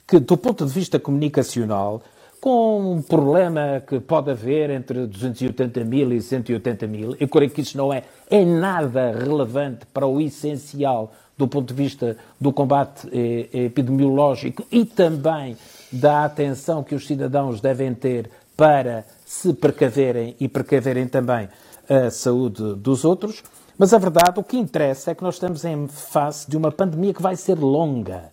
que, 0.07 0.19
do 0.19 0.37
ponto 0.37 0.63
de 0.63 0.71
vista 0.71 0.99
comunicacional, 0.99 2.03
com 2.41 2.95
um 2.95 3.01
problema 3.03 3.83
que 3.85 3.99
pode 3.99 4.31
haver 4.31 4.71
entre 4.71 5.05
280 5.05 5.83
mil 5.85 6.11
e 6.11 6.19
180 6.19 6.87
mil. 6.87 7.15
Eu 7.19 7.27
creio 7.27 7.51
que 7.51 7.61
isso 7.61 7.77
não 7.77 7.93
é, 7.93 8.03
é 8.27 8.43
nada 8.43 9.11
relevante 9.11 9.85
para 9.93 10.07
o 10.07 10.19
essencial 10.19 11.13
do 11.37 11.47
ponto 11.47 11.67
de 11.67 11.75
vista 11.75 12.17
do 12.39 12.51
combate 12.51 13.07
eh, 13.13 13.65
epidemiológico 13.65 14.65
e 14.71 14.83
também 14.83 15.55
da 15.91 16.25
atenção 16.25 16.83
que 16.83 16.95
os 16.95 17.05
cidadãos 17.05 17.61
devem 17.61 17.93
ter 17.93 18.31
para 18.57 19.05
se 19.23 19.53
precaverem 19.53 20.35
e 20.39 20.47
precaverem 20.47 21.07
também 21.07 21.47
a 21.87 22.09
saúde 22.09 22.73
dos 22.75 23.05
outros. 23.05 23.43
Mas 23.77 23.93
a 23.93 23.99
verdade, 23.99 24.39
o 24.39 24.43
que 24.43 24.57
interessa 24.57 25.11
é 25.11 25.15
que 25.15 25.23
nós 25.23 25.35
estamos 25.35 25.63
em 25.63 25.87
face 25.87 26.49
de 26.49 26.57
uma 26.57 26.71
pandemia 26.71 27.13
que 27.13 27.21
vai 27.21 27.35
ser 27.35 27.59
longa. 27.59 28.31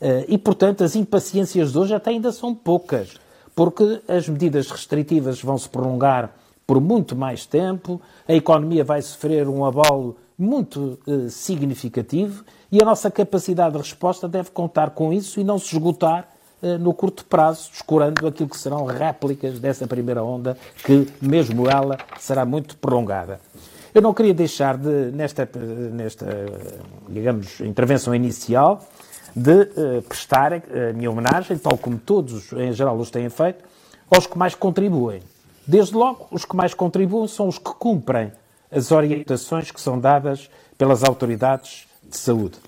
Eh, 0.00 0.24
e, 0.28 0.38
portanto, 0.38 0.82
as 0.82 0.96
impaciências 0.96 1.70
de 1.70 1.78
hoje 1.78 1.94
até 1.94 2.10
ainda 2.10 2.32
são 2.32 2.52
poucas 2.52 3.22
porque 3.54 4.00
as 4.08 4.28
medidas 4.28 4.70
restritivas 4.70 5.40
vão 5.40 5.56
se 5.56 5.68
prolongar 5.68 6.34
por 6.66 6.80
muito 6.80 7.14
mais 7.14 7.46
tempo, 7.46 8.00
a 8.26 8.32
economia 8.32 8.82
vai 8.82 9.00
sofrer 9.02 9.48
um 9.48 9.64
abalo 9.64 10.16
muito 10.36 10.98
eh, 11.06 11.28
significativo 11.28 12.44
e 12.72 12.82
a 12.82 12.84
nossa 12.84 13.10
capacidade 13.10 13.72
de 13.72 13.78
resposta 13.78 14.26
deve 14.26 14.50
contar 14.50 14.90
com 14.90 15.12
isso 15.12 15.38
e 15.38 15.44
não 15.44 15.58
se 15.58 15.76
esgotar 15.76 16.28
eh, 16.62 16.78
no 16.78 16.92
curto 16.94 17.24
prazo, 17.26 17.70
escurando 17.72 18.26
aquilo 18.26 18.48
que 18.48 18.56
serão 18.56 18.84
réplicas 18.86 19.60
dessa 19.60 19.86
primeira 19.86 20.24
onda, 20.24 20.56
que 20.84 21.06
mesmo 21.20 21.68
ela 21.68 21.98
será 22.18 22.44
muito 22.44 22.76
prolongada. 22.78 23.38
Eu 23.94 24.02
não 24.02 24.12
queria 24.12 24.34
deixar 24.34 24.76
de, 24.76 25.12
nesta, 25.12 25.48
nesta 25.92 26.26
digamos, 27.08 27.60
intervenção 27.60 28.12
inicial, 28.12 28.84
de 29.34 29.62
uh, 29.62 30.02
prestar 30.02 30.52
a 30.52 30.92
minha 30.94 31.10
homenagem, 31.10 31.58
tal 31.58 31.76
como 31.76 31.98
todos 31.98 32.52
em 32.52 32.72
geral 32.72 32.96
os 32.96 33.10
têm 33.10 33.28
feito, 33.28 33.64
aos 34.10 34.26
que 34.26 34.38
mais 34.38 34.54
contribuem. 34.54 35.22
Desde 35.66 35.94
logo, 35.94 36.26
os 36.30 36.44
que 36.44 36.54
mais 36.54 36.74
contribuem 36.74 37.26
são 37.26 37.48
os 37.48 37.58
que 37.58 37.72
cumprem 37.74 38.32
as 38.70 38.92
orientações 38.92 39.70
que 39.70 39.80
são 39.80 39.98
dadas 39.98 40.50
pelas 40.76 41.02
autoridades 41.02 41.86
de 42.02 42.16
saúde. 42.16 42.58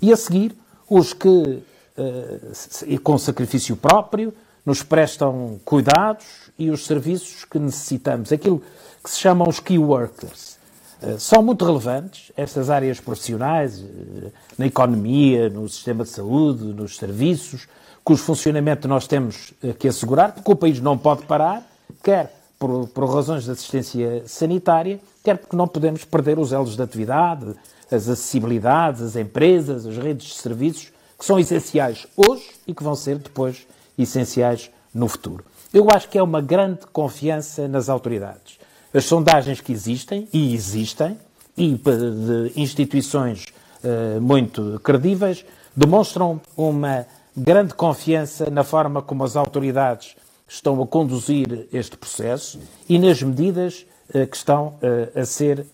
E 0.00 0.12
a 0.12 0.16
seguir, 0.16 0.56
os 0.88 1.12
que, 1.12 1.28
uh, 1.28 3.00
com 3.02 3.18
sacrifício 3.18 3.76
próprio, 3.76 4.32
nos 4.64 4.82
prestam 4.82 5.58
cuidados 5.64 6.50
e 6.58 6.70
os 6.70 6.84
serviços 6.84 7.44
que 7.44 7.58
necessitamos. 7.58 8.32
Aquilo 8.32 8.62
que 9.02 9.10
se 9.10 9.18
chamam 9.18 9.48
os 9.48 9.60
key 9.60 9.78
workers. 9.78 10.57
Eh, 11.02 11.16
são 11.18 11.42
muito 11.42 11.64
relevantes 11.64 12.32
estas 12.36 12.70
áreas 12.70 12.98
profissionais, 12.98 13.80
eh, 13.80 14.30
na 14.56 14.66
economia, 14.66 15.48
no 15.48 15.68
sistema 15.68 16.04
de 16.04 16.10
saúde, 16.10 16.64
nos 16.64 16.96
serviços, 16.96 17.68
cujo 18.02 18.22
funcionamento 18.22 18.88
nós 18.88 19.06
temos 19.06 19.52
eh, 19.62 19.72
que 19.72 19.86
assegurar, 19.86 20.32
porque 20.32 20.50
o 20.50 20.56
país 20.56 20.80
não 20.80 20.98
pode 20.98 21.24
parar, 21.24 21.62
quer 22.02 22.34
por, 22.58 22.88
por 22.88 23.08
razões 23.08 23.44
de 23.44 23.52
assistência 23.52 24.24
sanitária, 24.26 24.98
quer 25.22 25.38
porque 25.38 25.54
não 25.54 25.68
podemos 25.68 26.04
perder 26.04 26.38
os 26.38 26.52
elos 26.52 26.74
de 26.74 26.82
atividade, 26.82 27.54
as 27.90 28.08
acessibilidades, 28.08 29.00
as 29.00 29.16
empresas, 29.16 29.86
as 29.86 29.96
redes 29.96 30.26
de 30.26 30.34
serviços, 30.34 30.92
que 31.16 31.24
são 31.24 31.38
essenciais 31.38 32.06
hoje 32.16 32.50
e 32.66 32.74
que 32.74 32.82
vão 32.82 32.94
ser 32.94 33.18
depois 33.18 33.66
essenciais 33.96 34.70
no 34.92 35.08
futuro. 35.08 35.44
Eu 35.72 35.88
acho 35.90 36.08
que 36.08 36.18
é 36.18 36.22
uma 36.22 36.40
grande 36.40 36.80
confiança 36.92 37.68
nas 37.68 37.88
autoridades. 37.88 38.57
As 38.92 39.04
sondagens 39.04 39.60
que 39.60 39.70
existem, 39.70 40.26
e 40.32 40.54
existem, 40.54 41.18
e 41.56 41.74
de 41.74 42.52
instituições 42.56 43.46
uh, 43.84 44.20
muito 44.20 44.80
credíveis, 44.82 45.44
demonstram 45.76 46.40
uma 46.56 47.04
grande 47.36 47.74
confiança 47.74 48.48
na 48.48 48.64
forma 48.64 49.02
como 49.02 49.24
as 49.24 49.36
autoridades 49.36 50.16
estão 50.48 50.80
a 50.80 50.86
conduzir 50.86 51.68
este 51.70 51.98
processo 51.98 52.58
e 52.88 52.98
nas 52.98 53.22
medidas 53.22 53.84
uh, 54.14 54.26
que 54.26 54.36
estão 54.36 54.78
uh, 54.80 55.20
a 55.20 55.24
ser 55.26 55.66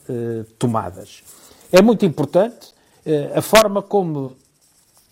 tomadas. 0.58 1.22
É 1.70 1.80
muito 1.80 2.04
importante 2.04 2.74
a 3.34 3.42
forma 3.42 3.82
como, 3.82 4.32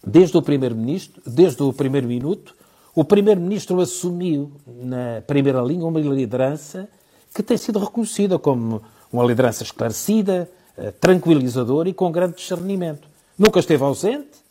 desde 0.06 0.36
o 0.36 0.42
Primeiro-Ministro, 0.42 1.20
desde 1.26 1.62
o 1.62 1.72
primeiro 1.72 2.06
minuto, 2.06 2.54
o 2.94 3.04
Primeiro-Ministro 3.04 3.80
assumiu 3.80 4.52
na 4.66 5.22
primeira 5.26 5.60
linha 5.60 5.84
uma 5.84 6.00
liderança 6.00 6.88
que 7.34 7.42
tem 7.42 7.56
sido 7.56 7.78
reconhecida 7.78 8.38
como 8.38 8.82
uma 9.12 9.24
liderança 9.24 9.62
esclarecida, 9.62 10.50
eh, 10.76 10.90
tranquilizadora 10.92 11.88
e 11.88 11.94
com 11.94 12.10
grande 12.10 12.36
discernimento. 12.36 13.08
Nunca 13.38 13.58
esteve 13.58 13.82
ausente, 13.82 14.42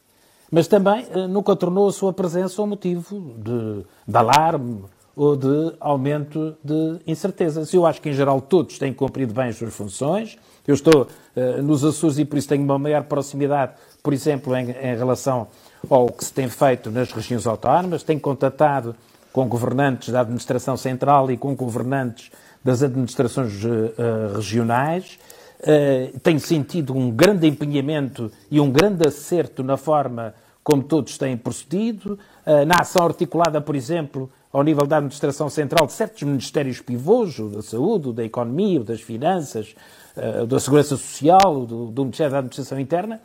mas 0.51 0.67
também 0.67 1.05
eh, 1.11 1.27
nunca 1.27 1.55
tornou 1.55 1.87
a 1.87 1.91
sua 1.91 2.13
presença 2.13 2.61
um 2.61 2.67
motivo 2.67 3.35
de, 3.37 3.85
de 4.07 4.17
alarme 4.17 4.83
ou 5.15 5.35
de 5.35 5.73
aumento 5.79 6.55
de 6.63 6.99
incertezas. 7.05 7.73
Eu 7.73 7.85
acho 7.85 8.01
que, 8.01 8.09
em 8.09 8.13
geral, 8.13 8.41
todos 8.41 8.77
têm 8.77 8.93
cumprido 8.93 9.33
bem 9.33 9.49
as 9.49 9.57
suas 9.57 9.73
funções. 9.73 10.37
Eu 10.67 10.73
estou 10.73 11.03
uh, 11.35 11.61
nos 11.61 11.83
Açores 11.83 12.17
e, 12.17 12.25
por 12.25 12.37
isso, 12.37 12.47
tenho 12.47 12.63
uma 12.63 12.79
maior 12.79 13.03
proximidade, 13.03 13.73
por 14.01 14.13
exemplo, 14.13 14.55
em, 14.55 14.71
em 14.71 14.95
relação 14.95 15.47
ao 15.89 16.07
que 16.07 16.23
se 16.23 16.33
tem 16.33 16.47
feito 16.47 16.89
nas 16.89 17.11
regiões 17.11 17.45
autónomas. 17.45 18.03
Tenho 18.03 18.19
contatado 18.19 18.95
com 19.33 19.47
governantes 19.47 20.09
da 20.09 20.21
administração 20.21 20.77
central 20.77 21.31
e 21.31 21.37
com 21.37 21.55
governantes 21.55 22.31
das 22.63 22.83
administrações 22.83 23.63
uh, 23.63 24.35
regionais. 24.35 25.19
Uh, 25.59 26.19
tenho 26.19 26.39
sentido 26.39 26.95
um 26.95 27.11
grande 27.11 27.47
empenhamento 27.47 28.31
e 28.49 28.59
um 28.59 28.71
grande 28.71 29.07
acerto 29.07 29.63
na 29.63 29.77
forma 29.77 30.33
como 30.63 30.83
todos 30.83 31.17
têm 31.17 31.35
procedido, 31.35 32.19
uh, 32.45 32.65
na 32.65 32.81
ação 32.81 33.05
articulada, 33.05 33.59
por 33.59 33.75
exemplo, 33.75 34.29
ao 34.53 34.63
nível 34.63 34.85
da 34.85 34.97
administração 34.97 35.49
central 35.49 35.87
de 35.87 35.93
certos 35.93 36.21
ministérios 36.23 36.81
pivôs, 36.81 37.39
o 37.39 37.49
da 37.49 37.61
saúde, 37.61 38.09
o 38.09 38.13
da 38.13 38.23
economia, 38.23 38.81
o 38.81 38.83
das 38.83 38.99
finanças, 38.99 39.73
da 40.45 40.59
segurança 40.59 40.97
social, 40.97 41.65
do, 41.65 41.85
do 41.85 42.01
Ministério 42.01 42.33
da 42.33 42.39
Administração 42.39 42.77
Interna, 42.77 43.21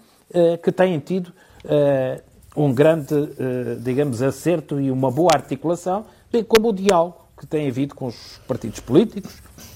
que 0.63 0.71
têm 0.71 1.01
tido 1.01 1.33
um 2.57 2.73
grande, 2.73 3.13
digamos, 3.83 4.23
acerto 4.23 4.81
e 4.81 4.89
uma 4.89 5.11
boa 5.11 5.31
articulação, 5.35 6.07
bem 6.31 6.45
como 6.45 6.69
o 6.69 6.73
diálogo 6.73 7.26
que 7.37 7.47
tem 7.47 7.69
havido 7.69 7.95
com 7.95 8.07
os 8.07 8.41
partidos 8.47 8.81
políticos, 8.81 9.33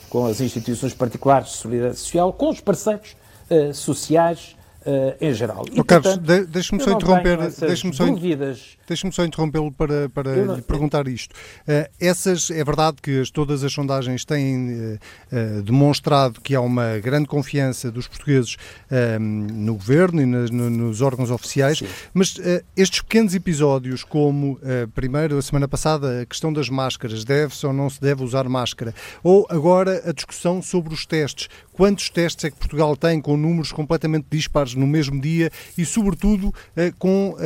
com 0.09 0.27
as 0.27 0.41
instituições 0.41 0.95
particulares 0.95 1.51
de 1.51 1.57
solidariedade 1.57 2.01
social, 2.01 2.33
com 2.33 2.51
os 2.51 2.61
parceiros 2.61 3.17
uh, 3.51 3.75
sociais 3.75 4.57
uh, 4.87 5.17
em 5.21 5.33
geral. 5.33 5.65
E, 5.73 5.81
oh, 5.81 5.85
Carlos, 5.85 6.17
de, 6.17 6.45
deixe-me 6.47 6.83
só 6.83 6.93
interromper, 6.93 7.39
deixe-me 7.61 7.95
só, 7.95 8.07
deixe 8.91 9.11
só 9.13 9.25
interrompê-lo 9.25 9.71
para, 9.71 10.09
para 10.09 10.45
não, 10.45 10.57
lhe 10.57 10.63
perguntar 10.63 11.07
isto. 11.07 11.33
Uh, 11.33 11.89
essas, 12.01 12.51
é 12.51 12.65
verdade 12.65 12.97
que 13.01 13.21
as, 13.21 13.31
todas 13.31 13.63
as 13.63 13.73
sondagens 13.73 14.25
têm 14.25 14.99
uh, 15.31 15.63
demonstrado 15.63 16.41
que 16.41 16.57
há 16.57 16.61
uma 16.61 16.99
grande 16.99 17.27
confiança 17.27 17.91
dos 17.91 18.09
portugueses 18.09 18.57
no 19.21 19.75
governo 19.75 20.21
e 20.21 20.27
nas, 20.27 20.51
no, 20.51 20.69
nos 20.69 21.01
órgãos 21.01 21.31
oficiais, 21.31 21.79
Sim. 21.79 21.87
mas 22.13 22.35
estes 22.77 23.01
pequenos 23.01 23.35
episódios, 23.35 24.03
como 24.03 24.59
primeiro, 24.95 25.39
a 25.39 25.43
semana 25.43 25.69
passada, 25.69 26.23
a 26.23 26.27
questão 26.27 26.53
das 26.53 26.69
máscaras, 26.69 27.25
deve-se 27.25 27.67
ou 27.67 27.73
não 27.73 27.89
se 27.89 28.01
deve 28.01 28.25
usar 28.25 28.49
máscara, 28.49 28.95
ou 29.23 29.47
agora 29.49 30.03
a 30.09 30.13
discussão 30.13 30.61
sobre 30.61 30.93
os 30.93 31.07
testes, 31.07 31.49
quantos 31.73 32.11
testes 32.11 32.45
é 32.45 32.51
que 32.51 32.57
Portugal 32.57 32.97
tem 32.97 33.21
com 33.21 33.37
números 33.37 33.71
completamente 33.71 34.27
dispares 34.31 34.75
no 34.75 34.87
mesmo 34.87 35.21
dia 35.21 35.51
e, 35.79 35.85
sobretudo, 35.85 36.53
com 36.99 37.37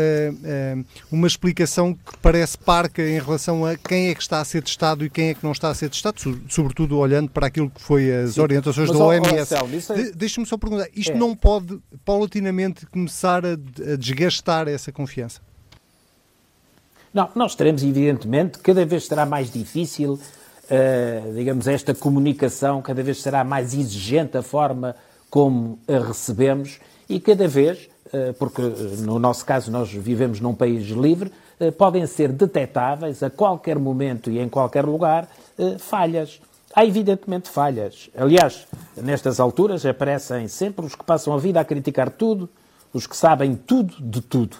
uma 1.10 1.26
explicação 1.34 1.94
que 1.94 2.16
parece 2.22 2.56
parca 2.56 3.02
em 3.02 3.18
relação 3.18 3.64
a 3.64 3.76
quem 3.76 4.08
é 4.08 4.14
que 4.14 4.22
está 4.22 4.40
a 4.40 4.44
ser 4.44 4.62
testado 4.62 5.04
e 5.04 5.10
quem 5.10 5.28
é 5.28 5.34
que 5.34 5.44
não 5.44 5.52
está 5.52 5.68
a 5.68 5.74
ser 5.74 5.90
testado, 5.90 6.20
sobretudo 6.48 6.98
olhando 6.98 7.30
para 7.30 7.46
aquilo 7.46 7.70
que 7.70 7.80
foi 7.80 8.12
as 8.12 8.34
Sim. 8.34 8.40
orientações 8.40 8.90
da 8.90 8.98
OMS. 8.98 9.54
É... 9.54 10.12
Deixa-me 10.14 10.46
só 10.46 10.56
perguntar, 10.56 10.88
isto 10.94 11.12
é. 11.12 11.14
não 11.14 11.34
pode 11.34 11.78
paulatinamente 12.04 12.86
começar 12.86 13.44
a, 13.44 13.52
a 13.52 13.96
desgastar 13.96 14.68
essa 14.68 14.90
confiança? 14.90 15.40
Não, 17.12 17.30
nós 17.34 17.54
teremos, 17.54 17.82
evidentemente, 17.82 18.58
cada 18.58 18.84
vez 18.84 19.06
será 19.06 19.24
mais 19.24 19.52
difícil, 19.52 20.14
uh, 20.14 21.34
digamos, 21.34 21.68
esta 21.68 21.94
comunicação, 21.94 22.82
cada 22.82 23.02
vez 23.02 23.22
será 23.22 23.44
mais 23.44 23.72
exigente 23.72 24.36
a 24.36 24.42
forma 24.42 24.96
como 25.30 25.78
a 25.86 25.98
recebemos 25.98 26.80
e 27.08 27.20
cada 27.20 27.46
vez, 27.46 27.88
porque 28.38 28.62
no 29.00 29.18
nosso 29.18 29.44
caso 29.44 29.70
nós 29.70 29.90
vivemos 29.90 30.40
num 30.40 30.54
país 30.54 30.84
livre, 30.88 31.32
uh, 31.60 31.72
podem 31.72 32.06
ser 32.06 32.32
detectáveis 32.32 33.22
a 33.22 33.30
qualquer 33.30 33.78
momento 33.78 34.30
e 34.30 34.38
em 34.38 34.48
qualquer 34.48 34.84
lugar 34.84 35.28
falhas. 35.78 36.40
Há 36.74 36.84
evidentemente 36.84 37.48
falhas. 37.48 38.10
Aliás, 38.16 38.66
nestas 38.96 39.38
alturas 39.38 39.86
aparecem 39.86 40.48
sempre 40.48 40.84
os 40.84 40.96
que 40.96 41.04
passam 41.04 41.32
a 41.32 41.38
vida 41.38 41.60
a 41.60 41.64
criticar 41.64 42.10
tudo, 42.10 42.48
os 42.92 43.06
que 43.06 43.16
sabem 43.16 43.54
tudo 43.54 43.94
de 44.00 44.20
tudo. 44.20 44.56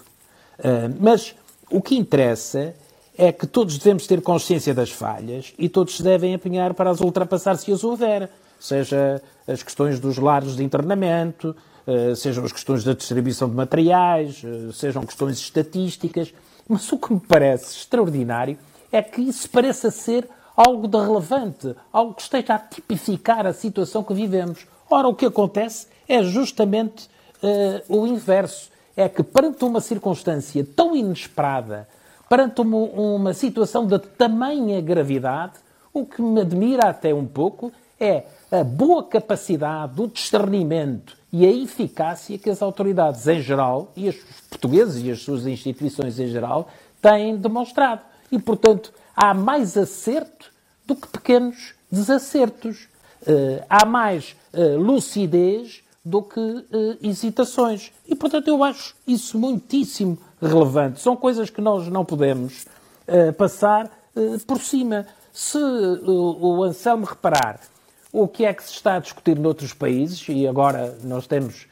mas 1.01 1.35
o 1.69 1.81
que 1.81 1.97
interessa 1.97 2.73
é 3.17 3.31
que 3.31 3.47
todos 3.47 3.77
devemos 3.77 4.05
ter 4.05 4.21
consciência 4.21 4.73
das 4.73 4.91
falhas 4.91 5.53
e 5.57 5.69
todos 5.69 5.97
se 5.97 6.03
devem 6.03 6.33
empenhar 6.33 6.73
para 6.73 6.89
as 6.89 6.99
ultrapassar 6.99 7.57
se 7.57 7.71
as 7.71 7.83
houver. 7.83 8.29
Seja 8.59 9.21
as 9.47 9.63
questões 9.63 9.99
dos 9.99 10.17
lares 10.17 10.55
de 10.55 10.63
internamento, 10.63 11.55
eh, 11.55 11.74
sejam 12.15 12.43
as 12.43 12.51
questões 12.51 12.83
da 12.83 12.93
distribuição 12.93 13.49
de 13.49 13.55
materiais, 13.55 14.41
eh, 14.43 14.71
sejam 14.73 15.05
questões 15.05 15.37
estatísticas. 15.37 16.33
Mas 16.67 16.91
o 16.91 16.97
que 16.97 17.13
me 17.13 17.19
parece 17.19 17.77
extraordinário 17.77 18.57
é 18.91 19.01
que 19.01 19.21
isso 19.21 19.49
pareça 19.49 19.91
ser 19.91 20.27
algo 20.55 20.87
de 20.87 20.97
relevante, 20.97 21.75
algo 21.91 22.13
que 22.13 22.21
esteja 22.21 22.55
a 22.55 22.59
tipificar 22.59 23.45
a 23.45 23.53
situação 23.53 24.03
que 24.03 24.13
vivemos. 24.13 24.65
Ora, 24.89 25.07
o 25.07 25.13
que 25.13 25.25
acontece 25.25 25.87
é 26.07 26.23
justamente 26.23 27.07
uh, 27.43 27.99
o 27.99 28.07
inverso 28.07 28.71
é 28.95 29.09
que, 29.09 29.21
perante 29.21 29.63
uma 29.65 29.81
circunstância 29.81 30.65
tão 30.75 30.95
inesperada, 30.95 31.87
perante 32.29 32.61
uma, 32.61 32.77
uma 32.77 33.33
situação 33.33 33.85
de 33.85 33.99
tamanha 33.99 34.79
gravidade, 34.81 35.53
o 35.93 36.05
que 36.05 36.21
me 36.21 36.41
admira 36.41 36.89
até 36.89 37.13
um 37.13 37.25
pouco 37.25 37.71
é 37.99 38.23
a 38.51 38.63
boa 38.63 39.03
capacidade, 39.03 40.01
o 40.01 40.07
discernimento 40.07 41.17
e 41.37 41.45
a 41.45 41.51
eficácia 41.51 42.37
que 42.37 42.49
as 42.49 42.61
autoridades 42.61 43.27
em 43.27 43.41
geral, 43.41 43.91
e 43.93 44.07
os 44.07 44.15
portugueses 44.49 45.03
e 45.03 45.11
as 45.11 45.21
suas 45.21 45.45
instituições 45.45 46.17
em 46.17 46.29
geral, 46.29 46.69
têm 47.01 47.35
demonstrado. 47.35 47.99
E, 48.31 48.39
portanto, 48.39 48.93
há 49.13 49.33
mais 49.33 49.75
acerto 49.75 50.49
do 50.87 50.95
que 50.95 51.09
pequenos 51.09 51.73
desacertos. 51.91 52.87
Uh, 53.23 53.61
há 53.69 53.85
mais 53.85 54.33
uh, 54.53 54.77
lucidez 54.77 55.83
do 56.05 56.21
que 56.21 56.39
uh, 56.39 56.65
hesitações. 57.01 57.91
E, 58.07 58.15
portanto, 58.15 58.47
eu 58.47 58.63
acho 58.63 58.95
isso 59.05 59.37
muitíssimo 59.37 60.17
relevante. 60.41 61.01
São 61.01 61.17
coisas 61.17 61.49
que 61.49 61.59
nós 61.59 61.89
não 61.89 62.05
podemos 62.05 62.65
passar 63.37 63.91
por 64.47 64.59
cima. 64.59 65.05
Se 65.33 65.57
o 65.57 66.63
Anselmo 66.63 67.05
reparar 67.05 67.59
o 68.21 68.27
que 68.27 68.45
é 68.45 68.53
que 68.53 68.63
se 68.63 68.71
está 68.71 68.95
a 68.95 68.99
discutir 68.99 69.37
noutros 69.37 69.73
países, 69.73 70.25
e 70.29 70.47
agora 70.47 70.97
nós 71.03 71.27
temos 71.27 71.67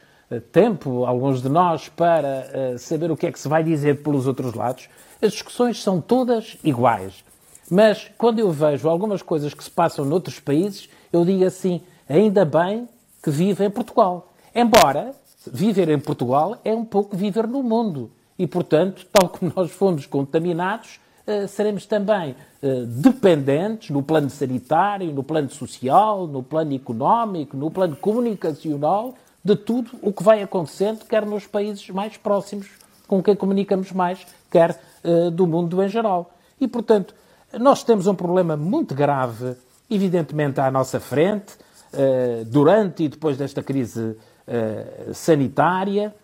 tempo, 0.52 1.04
alguns 1.04 1.40
de 1.40 1.48
nós, 1.48 1.88
para 1.88 2.76
saber 2.78 3.10
o 3.10 3.16
que 3.16 3.26
é 3.26 3.32
que 3.32 3.38
se 3.38 3.48
vai 3.48 3.64
dizer 3.64 4.02
pelos 4.02 4.26
outros 4.26 4.52
lados, 4.52 4.88
as 5.22 5.32
discussões 5.32 5.82
são 5.82 6.00
todas 6.00 6.58
iguais. 6.62 7.24
Mas 7.70 8.10
quando 8.18 8.40
eu 8.40 8.50
vejo 8.50 8.88
algumas 8.88 9.22
coisas 9.22 9.54
que 9.54 9.64
se 9.64 9.70
passam 9.70 10.04
noutros 10.04 10.38
países, 10.38 10.88
eu 11.10 11.24
digo 11.24 11.44
assim: 11.44 11.80
ainda 12.06 12.44
bem 12.44 12.86
que 13.22 13.30
vive 13.30 13.64
em 13.64 13.70
Portugal. 13.70 14.32
Embora 14.54 15.14
viver 15.50 15.88
em 15.88 15.98
Portugal 15.98 16.58
é 16.62 16.74
um 16.74 16.84
pouco 16.84 17.16
viver 17.16 17.46
no 17.46 17.62
mundo. 17.62 18.10
E, 18.38 18.46
portanto, 18.46 19.06
tal 19.10 19.28
como 19.30 19.52
nós 19.56 19.70
fomos 19.70 20.04
contaminados, 20.04 21.00
seremos 21.48 21.86
também 21.86 22.36
uh, 22.62 22.86
dependentes 22.86 23.90
no 23.90 24.02
plano 24.02 24.28
sanitário, 24.28 25.12
no 25.12 25.22
plano 25.22 25.50
social, 25.50 26.26
no 26.26 26.42
plano 26.42 26.74
económico, 26.74 27.56
no 27.56 27.70
plano 27.70 27.96
comunicacional, 27.96 29.14
de 29.42 29.56
tudo 29.56 29.90
o 30.02 30.12
que 30.12 30.22
vai 30.22 30.42
acontecendo, 30.42 31.04
quer 31.06 31.24
nos 31.24 31.46
países 31.46 31.88
mais 31.90 32.16
próximos 32.16 32.68
com 33.06 33.22
quem 33.22 33.36
comunicamos 33.36 33.92
mais, 33.92 34.26
quer 34.50 34.80
uh, 35.04 35.30
do 35.30 35.46
mundo 35.46 35.82
em 35.82 35.88
geral. 35.88 36.32
E, 36.60 36.66
portanto, 36.66 37.14
nós 37.58 37.82
temos 37.82 38.06
um 38.06 38.14
problema 38.14 38.56
muito 38.56 38.94
grave, 38.94 39.54
evidentemente, 39.90 40.60
à 40.60 40.70
nossa 40.70 40.98
frente, 40.98 41.56
eh, 41.92 42.42
durante 42.46 43.04
e 43.04 43.08
depois 43.08 43.36
desta 43.36 43.62
crise 43.62 44.16
eh, 44.46 45.10
sanitária. 45.12 46.14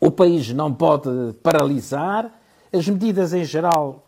O 0.00 0.10
país 0.10 0.52
não 0.52 0.72
pode 0.72 1.10
paralisar. 1.42 2.30
As 2.72 2.88
medidas 2.88 3.32
em 3.32 3.44
geral 3.44 4.03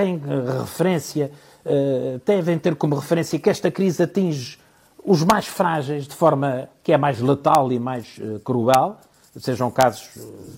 têm 0.00 0.20
referência, 0.60 1.30
eh, 1.64 2.20
devem 2.24 2.58
ter 2.58 2.74
como 2.76 2.94
referência 2.94 3.38
que 3.38 3.48
esta 3.48 3.70
crise 3.70 4.02
atinge 4.02 4.58
os 5.02 5.22
mais 5.22 5.46
frágeis 5.46 6.06
de 6.06 6.14
forma 6.14 6.68
que 6.82 6.92
é 6.92 6.98
mais 6.98 7.20
letal 7.20 7.72
e 7.72 7.78
mais 7.78 8.20
cruel, 8.44 8.98
sejam 9.40 9.70
casos 9.70 10.08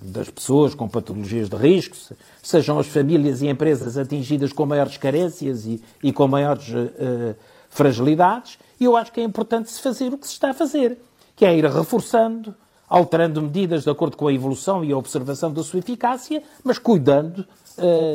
das 0.03 0.31
pessoas 0.31 0.75
com 0.75 0.89
patologias 0.89 1.49
de 1.49 1.57
risco, 1.57 1.97
sejam 2.43 2.79
as 2.79 2.87
famílias 2.87 3.43
e 3.43 3.49
empresas 3.49 3.99
atingidas 3.99 4.53
com 4.53 4.65
maiores 4.65 4.97
carências 4.97 5.67
e, 5.67 5.83
e 6.03 6.13
com 6.13 6.29
maiores 6.29 6.69
uh, 6.69 7.35
fragilidades, 7.69 8.59
e 8.79 8.85
eu 8.85 8.97
acho 8.97 9.13
que 9.13 9.21
é 9.21 9.25
importante 9.25 9.71
se 9.71 9.81
fazer 9.83 10.13
o 10.13 10.19
que 10.19 10.27
se 10.27 10.35
está 10.35 10.51
a 10.51 10.55
fazer, 10.55 10.99
que 11.35 11.45
é 11.45 11.57
ir 11.57 11.67
reforçando, 11.67 12.55
alterando 12.89 13.43
medidas 13.43 13.83
de 13.85 13.91
acordo 13.91 14.17
com 14.17 14.29
a 14.29 14.33
evolução 14.33 14.85
e 14.85 14.93
a 14.93 14.97
observação 14.97 15.53
da 15.53 15.63
sua 15.63 15.81
eficácia, 15.81 16.43
mas 16.65 16.79
cuidando, 16.79 17.45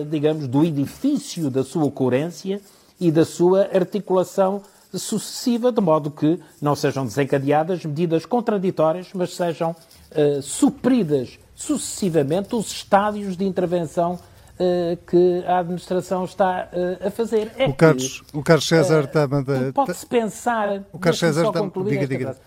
digamos, 0.10 0.48
do 0.48 0.64
edifício 0.64 1.50
da 1.50 1.64
sua 1.64 1.90
coerência 1.92 2.62
e 3.00 3.12
da 3.12 3.26
sua 3.26 3.70
articulação 3.74 4.62
sucessiva, 4.98 5.72
de 5.72 5.82
modo 5.82 6.12
que 6.12 6.40
não 6.62 6.76
sejam 6.76 7.06
desencadeadas 7.06 7.84
medidas 7.86 8.26
contraditórias, 8.26 9.08
mas 9.14 9.36
sejam 9.36 9.72
uh, 9.72 10.42
supridas 10.42 11.40
sucessivamente 11.56 12.56
os 12.56 12.72
estádios 12.72 13.36
de 13.36 13.46
intervenção 13.46 14.14
uh, 14.14 14.98
que 15.08 15.44
a 15.48 15.60
administração 15.60 16.26
está 16.26 16.70
uh, 16.72 17.08
a 17.08 17.12
fazer. 17.12 17.52
É 17.58 17.68
o, 17.68 17.74
Carlos, 17.74 18.22
que, 18.22 18.38
o 18.38 18.44
Carlos 18.44 18.68
César 18.68 19.04
está 19.06 19.24
a 19.24 19.28
mandar. 19.28 19.74
Pode-se 19.74 20.06
pensar. 20.06 20.84
O 20.92 21.00
Carlos 21.00 21.20
César 21.20 21.48
está. 21.48 21.60
Diga, 21.84 22.08
diga. 22.08 22.38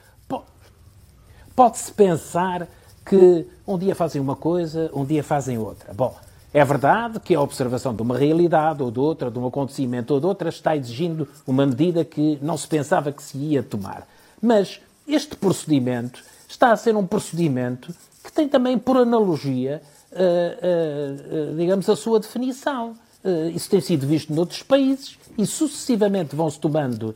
Pode-se 1.54 1.90
pensar 1.90 2.68
que 3.04 3.46
um 3.66 3.78
dia 3.78 3.94
fazem 3.94 4.20
uma 4.20 4.36
coisa, 4.36 4.90
um 4.92 5.04
dia 5.04 5.24
fazem 5.24 5.56
outra. 5.56 5.94
Bom, 5.94 6.14
é 6.52 6.64
verdade 6.64 7.20
que 7.20 7.34
a 7.34 7.40
observação 7.40 7.94
de 7.94 8.02
uma 8.02 8.16
realidade 8.16 8.82
ou 8.82 8.90
de 8.90 8.98
outra, 8.98 9.30
de 9.30 9.38
um 9.38 9.46
acontecimento 9.46 10.14
ou 10.14 10.20
de 10.20 10.26
outra, 10.26 10.48
está 10.48 10.76
exigindo 10.76 11.28
uma 11.46 11.66
medida 11.66 12.04
que 12.04 12.38
não 12.40 12.56
se 12.56 12.66
pensava 12.66 13.12
que 13.12 13.22
se 13.22 13.36
ia 13.36 13.62
tomar. 13.62 14.06
Mas 14.40 14.80
este 15.06 15.36
procedimento 15.36 16.22
está 16.48 16.72
a 16.72 16.76
ser 16.76 16.96
um 16.96 17.06
procedimento 17.06 17.94
que 18.24 18.32
tem 18.32 18.48
também, 18.48 18.78
por 18.78 18.96
analogia, 18.96 19.82
uh, 20.12 21.52
uh, 21.52 21.56
digamos, 21.56 21.88
a 21.88 21.94
sua 21.94 22.18
definição. 22.18 22.94
isso 23.54 23.68
tem 23.70 23.80
sido 23.80 24.06
visto 24.06 24.32
noutros 24.32 24.62
países 24.62 25.18
e 25.36 25.44
sucessivamente 25.44 26.34
vão-se 26.34 26.58
tomando 26.58 27.14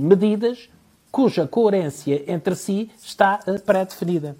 medidas 0.00 0.68
cuja 1.10 1.46
coerência 1.46 2.22
entre 2.32 2.54
si 2.54 2.90
está 3.02 3.40
pré-definida. 3.66 4.36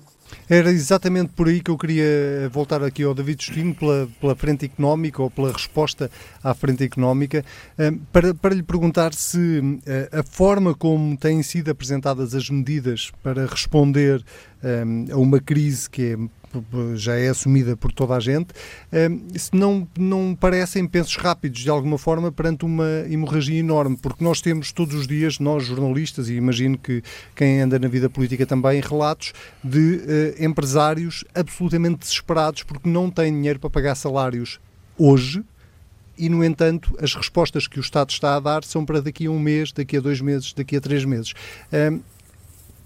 Era 0.48 0.70
exatamente 0.70 1.32
por 1.34 1.48
aí 1.48 1.60
que 1.60 1.70
eu 1.70 1.78
queria 1.78 2.48
voltar 2.52 2.82
aqui 2.82 3.02
ao 3.02 3.14
David 3.14 3.44
Justino, 3.44 3.74
pela, 3.74 4.08
pela 4.20 4.34
frente 4.34 4.64
económica 4.64 5.22
ou 5.22 5.30
pela 5.30 5.52
resposta 5.52 6.10
à 6.42 6.54
frente 6.54 6.84
económica, 6.84 7.44
para, 8.12 8.34
para 8.34 8.54
lhe 8.54 8.62
perguntar 8.62 9.14
se 9.14 9.60
a 10.12 10.22
forma 10.22 10.74
como 10.74 11.16
têm 11.16 11.42
sido 11.42 11.70
apresentadas 11.70 12.34
as 12.34 12.50
medidas 12.50 13.10
para 13.22 13.46
responder 13.46 14.24
a 15.12 15.16
uma 15.16 15.40
crise 15.40 15.88
que 15.88 16.02
é 16.02 16.39
já 16.94 17.14
é 17.16 17.28
assumida 17.28 17.76
por 17.76 17.92
toda 17.92 18.14
a 18.14 18.20
gente, 18.20 18.48
se 19.36 19.54
não, 19.54 19.86
não 19.98 20.34
parecem 20.34 20.86
pensos 20.86 21.16
rápidos 21.16 21.60
de 21.60 21.70
alguma 21.70 21.98
forma 21.98 22.32
perante 22.32 22.64
uma 22.64 23.04
hemorragia 23.08 23.58
enorme, 23.58 23.96
porque 23.96 24.22
nós 24.24 24.40
temos 24.40 24.72
todos 24.72 24.94
os 24.94 25.06
dias, 25.06 25.38
nós 25.38 25.64
jornalistas, 25.64 26.28
e 26.28 26.34
imagino 26.34 26.76
que 26.76 27.02
quem 27.34 27.60
anda 27.60 27.78
na 27.78 27.88
vida 27.88 28.08
política 28.08 28.46
também, 28.46 28.80
relatos 28.80 29.32
de 29.62 29.78
uh, 29.78 30.44
empresários 30.44 31.24
absolutamente 31.34 32.00
desesperados 32.00 32.62
porque 32.62 32.88
não 32.88 33.10
têm 33.10 33.32
dinheiro 33.32 33.58
para 33.58 33.70
pagar 33.70 33.94
salários 33.94 34.58
hoje, 34.98 35.42
e, 36.18 36.28
no 36.28 36.44
entanto, 36.44 36.94
as 37.00 37.14
respostas 37.14 37.66
que 37.66 37.78
o 37.78 37.80
Estado 37.80 38.10
está 38.10 38.36
a 38.36 38.40
dar 38.40 38.62
são 38.62 38.84
para 38.84 39.00
daqui 39.00 39.24
a 39.24 39.30
um 39.30 39.38
mês, 39.38 39.72
daqui 39.72 39.96
a 39.96 40.00
dois 40.00 40.20
meses, 40.20 40.52
daqui 40.52 40.76
a 40.76 40.80
três 40.80 41.02
meses. 41.02 41.32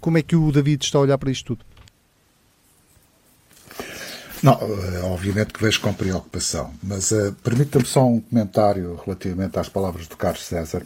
como 0.01 0.19
é 0.19 0.23
que 0.23 0.37
o 0.37 0.53
David 0.53 0.85
está 0.85 0.99
a 0.99 1.01
olhar 1.01 1.19
para 1.19 1.33
isto 1.33 1.57
tudo? 1.57 1.65
Não, 4.43 4.53
eh, 4.53 5.01
obviamente 5.05 5.53
que 5.53 5.63
vejo 5.63 5.81
com 5.81 5.93
preocupação, 5.93 6.73
mas 6.83 7.11
uh, 7.11 7.33
permita-me 7.43 7.87
só 7.87 8.07
um 8.07 8.21
comentário 8.21 9.01
relativamente 9.05 9.59
às 9.59 9.69
palavras 9.69 10.07
do 10.07 10.17
Carlos 10.17 10.45
César. 10.45 10.83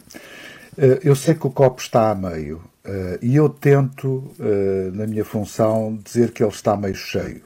Uh, 0.77 0.99
eu 1.03 1.15
sei 1.15 1.35
que 1.35 1.45
o 1.45 1.49
copo 1.49 1.81
está 1.81 2.11
a 2.11 2.15
meio 2.15 2.57
uh, 2.85 3.19
e 3.21 3.35
eu 3.35 3.49
tento, 3.49 4.31
na 4.93 5.05
minha 5.07 5.25
função, 5.25 5.99
dizer 6.03 6.31
que 6.31 6.43
ele 6.43 6.51
está 6.51 6.77
meio 6.77 6.95
cheio. 6.95 7.41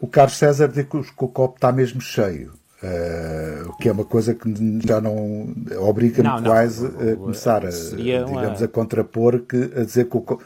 o 0.00 0.06
Carlos 0.06 0.36
César 0.36 0.68
diz 0.68 0.86
que 0.86 0.96
o 0.96 1.28
copo 1.28 1.56
está 1.56 1.70
mesmo 1.70 2.00
cheio. 2.00 2.60
Uh, 2.82 3.68
o 3.68 3.76
que 3.76 3.90
é 3.90 3.92
uma 3.92 4.06
coisa 4.06 4.32
que 4.32 4.48
já 4.86 5.02
não 5.02 5.54
obriga-me 5.80 6.42
quase 6.42 6.86
a 6.86 7.14
começar 7.14 7.66
a, 7.66 7.68
digamos, 7.68 8.30
uma... 8.30 8.64
a 8.64 8.68
contrapor 8.68 9.40
que 9.40 9.70
a 9.76 9.84
dizer 9.84 10.08
que 10.08 10.16
o 10.16 10.40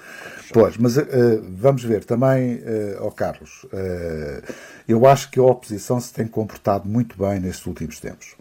pois, 0.52 0.76
mas 0.76 0.96
uh, 0.96 1.04
vamos 1.56 1.84
ver 1.84 2.04
também, 2.04 2.56
uh, 2.56 3.02
oh 3.02 3.10
Carlos, 3.10 3.64
uh, 3.64 4.52
eu 4.86 5.06
acho 5.06 5.30
que 5.30 5.38
a 5.38 5.42
oposição 5.42 6.00
se 6.00 6.12
tem 6.12 6.26
comportado 6.26 6.88
muito 6.88 7.16
bem 7.18 7.40
nestes 7.40 7.66
últimos 7.66 8.00
tempos 8.00 8.36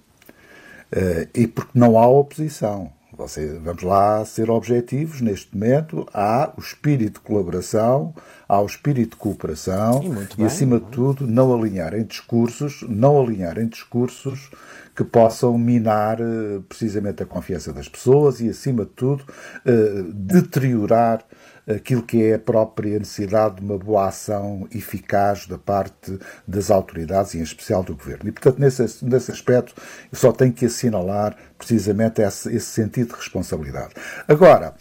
e 1.34 1.48
porque 1.48 1.72
não 1.74 1.98
há 1.98 2.06
oposição. 2.06 2.92
Você, 3.18 3.60
vamos 3.64 3.84
lá 3.84 4.26
ser 4.26 4.50
objetivos. 4.50 5.22
Neste 5.22 5.56
momento, 5.56 6.08
há 6.14 6.52
o 6.58 6.60
espírito 6.60 7.20
de 7.20 7.26
colaboração, 7.26 8.14
há 8.48 8.60
o 8.60 8.66
espírito 8.66 9.12
de 9.12 9.16
cooperação 9.18 10.02
e, 10.38 10.42
e 10.42 10.46
acima 10.46 10.80
de 10.80 10.86
tudo, 10.88 11.28
não 11.28 11.54
alinhar 11.54 11.94
em 11.94 12.04
discursos, 12.04 12.84
não 12.88 13.20
alinhar 13.20 13.60
em 13.60 13.68
discursos 13.68 14.50
que 14.96 15.04
possam 15.04 15.58
minar 15.58 16.20
eh, 16.20 16.60
precisamente 16.70 17.24
a 17.24 17.26
confiança 17.26 17.74
das 17.74 17.88
pessoas 17.88 18.40
e, 18.40 18.50
acima 18.50 18.86
de 18.86 18.92
tudo, 18.92 19.26
eh, 19.66 20.04
deteriorar 20.14 21.26
aquilo 21.68 22.04
que 22.04 22.24
é 22.24 22.36
a 22.36 22.40
própria 22.40 23.00
necessidade 23.00 23.56
de 23.56 23.62
uma 23.62 23.78
boa 23.78 24.08
ação 24.08 24.68
eficaz 24.72 25.48
da 25.48 25.58
parte 25.58 26.20
das 26.48 26.70
autoridades 26.70 27.34
e 27.34 27.40
em 27.40 27.44
especial 27.44 27.84
do 27.84 27.96
governo. 27.96 28.28
E, 28.28 28.32
portanto, 28.32 28.60
nesse, 28.60 29.04
nesse 29.06 29.32
aspecto, 29.32 29.74
só 30.12 30.32
tenho 30.32 30.54
que 30.54 30.66
assinalar 30.66 31.36
precisamente 31.58 32.22
esse, 32.22 32.54
esse 32.54 32.68
sentido 32.68 33.10
de 33.10 33.16
responsabilidade. 33.16 33.94
Agora, 34.28 34.76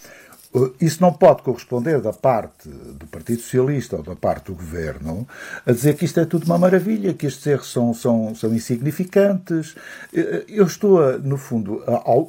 isso 0.81 1.01
não 1.01 1.13
pode 1.13 1.43
corresponder 1.43 2.01
da 2.01 2.13
parte 2.13 2.69
do 2.69 3.07
Partido 3.07 3.41
Socialista 3.41 3.97
ou 3.97 4.03
da 4.03 4.15
parte 4.15 4.47
do 4.47 4.55
Governo 4.55 5.27
a 5.65 5.73
dizer 5.73 5.97
que 5.97 6.05
isto 6.05 6.21
é 6.21 6.27
tudo 6.27 6.45
uma 6.45 6.59
maravilha, 6.59 7.15
que 7.15 7.27
estes 7.27 7.47
erros 7.47 7.73
são, 7.73 7.95
são, 7.95 8.35
são 8.35 8.55
insignificantes. 8.55 9.75
Eu 10.49 10.67
estou, 10.67 11.19
no 11.21 11.39
fundo, 11.39 11.83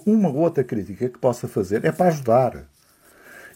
uma 0.06 0.30
ou 0.30 0.38
outra 0.38 0.64
crítica 0.64 1.10
que 1.10 1.20
possa 1.20 1.50
fazer 1.50 1.84
é 1.84 1.92
para 1.92 2.08
ajudar. 2.08 2.64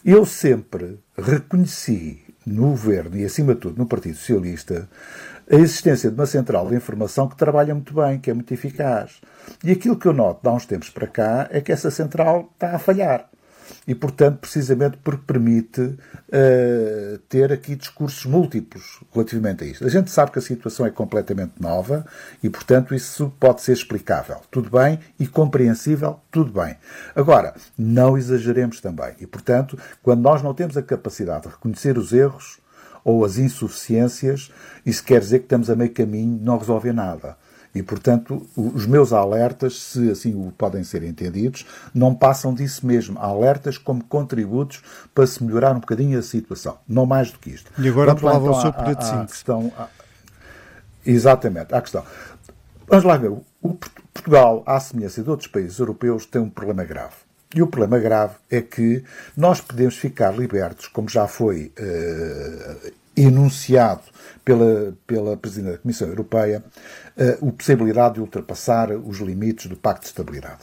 Eu 0.04 0.26
sempre 0.26 0.98
reconheci 1.16 2.22
no 2.46 2.70
governo 2.70 3.16
e, 3.16 3.24
acima 3.24 3.54
de 3.54 3.60
tudo, 3.60 3.78
no 3.78 3.86
Partido 3.86 4.16
Socialista, 4.16 4.88
a 5.50 5.56
existência 5.56 6.10
de 6.10 6.14
uma 6.14 6.26
central 6.26 6.68
de 6.68 6.76
informação 6.76 7.26
que 7.26 7.36
trabalha 7.36 7.74
muito 7.74 7.94
bem, 7.94 8.18
que 8.18 8.30
é 8.30 8.34
muito 8.34 8.52
eficaz. 8.52 9.20
E 9.64 9.70
aquilo 9.70 9.96
que 9.96 10.06
eu 10.06 10.12
noto 10.12 10.42
de 10.42 10.48
há 10.48 10.52
uns 10.52 10.66
tempos 10.66 10.90
para 10.90 11.06
cá 11.06 11.48
é 11.50 11.60
que 11.60 11.72
essa 11.72 11.90
central 11.90 12.50
está 12.54 12.76
a 12.76 12.78
falhar 12.78 13.28
e, 13.86 13.94
portanto, 13.94 14.38
precisamente 14.38 14.98
porque 14.98 15.22
permite 15.26 15.80
uh, 15.80 17.18
ter 17.28 17.52
aqui 17.52 17.74
discursos 17.74 18.24
múltiplos 18.26 19.00
relativamente 19.12 19.64
a 19.64 19.66
isto. 19.66 19.86
A 19.86 19.88
gente 19.88 20.10
sabe 20.10 20.30
que 20.30 20.38
a 20.38 20.42
situação 20.42 20.86
é 20.86 20.90
completamente 20.90 21.54
nova 21.60 22.04
e, 22.42 22.50
portanto, 22.50 22.94
isso 22.94 23.32
pode 23.38 23.62
ser 23.62 23.72
explicável. 23.72 24.40
Tudo 24.50 24.70
bem 24.70 24.98
e 25.18 25.26
compreensível, 25.26 26.20
tudo 26.30 26.60
bem. 26.60 26.76
Agora, 27.14 27.54
não 27.76 28.16
exageremos 28.16 28.80
também. 28.80 29.14
E, 29.20 29.26
portanto, 29.26 29.78
quando 30.02 30.20
nós 30.20 30.42
não 30.42 30.54
temos 30.54 30.76
a 30.76 30.82
capacidade 30.82 31.42
de 31.42 31.48
reconhecer 31.48 31.96
os 31.96 32.12
erros 32.12 32.58
ou 33.04 33.24
as 33.24 33.38
insuficiências, 33.38 34.50
isso 34.84 35.02
quer 35.02 35.20
dizer 35.20 35.38
que 35.40 35.44
estamos 35.46 35.70
a 35.70 35.76
meio 35.76 35.92
caminho 35.92 36.38
não 36.42 36.58
resolver 36.58 36.92
nada. 36.92 37.36
E, 37.78 37.82
portanto, 37.82 38.44
os 38.56 38.86
meus 38.86 39.12
alertas, 39.12 39.80
se 39.80 40.10
assim 40.10 40.52
podem 40.58 40.82
ser 40.82 41.04
entendidos, 41.04 41.64
não 41.94 42.12
passam 42.12 42.52
disso 42.52 42.84
mesmo. 42.84 43.16
Alertas 43.20 43.78
como 43.78 44.02
contributos 44.02 44.82
para 45.14 45.24
se 45.28 45.44
melhorar 45.44 45.76
um 45.76 45.78
bocadinho 45.78 46.18
a 46.18 46.22
situação. 46.22 46.76
Não 46.88 47.06
mais 47.06 47.30
do 47.30 47.38
que 47.38 47.50
isto. 47.50 47.70
E 47.78 47.88
agora 47.88 48.14
Vamos 48.14 48.22
palavra 48.22 48.48
então, 48.48 48.88
ao 48.88 49.02
síntese. 49.02 49.28
Questão, 49.28 49.72
à... 49.78 49.86
Exatamente, 51.06 51.72
à 51.72 51.80
questão. 51.80 52.04
Vamos 52.88 53.04
lá 53.04 53.16
ver. 53.16 53.30
O 53.62 53.74
Portugal, 54.12 54.64
à 54.66 54.80
semelhança 54.80 55.22
de 55.22 55.30
outros 55.30 55.48
países 55.48 55.78
europeus, 55.78 56.26
tem 56.26 56.42
um 56.42 56.50
problema 56.50 56.82
grave. 56.82 57.14
E 57.54 57.62
o 57.62 57.68
problema 57.68 58.00
grave 58.00 58.34
é 58.50 58.60
que 58.60 59.04
nós 59.36 59.60
podemos 59.60 59.96
ficar 59.96 60.36
libertos, 60.36 60.88
como 60.88 61.08
já 61.08 61.28
foi 61.28 61.72
uh, 61.78 62.92
enunciado 63.16 64.02
pela, 64.48 64.94
pela 65.06 65.36
Presidente 65.36 65.72
da 65.72 65.78
Comissão 65.78 66.08
Europeia 66.08 66.64
a 67.18 67.52
possibilidade 67.52 68.14
de 68.14 68.20
ultrapassar 68.22 68.90
os 68.92 69.18
limites 69.18 69.66
do 69.66 69.76
Pacto 69.76 70.00
de 70.00 70.06
Estabilidade. 70.06 70.60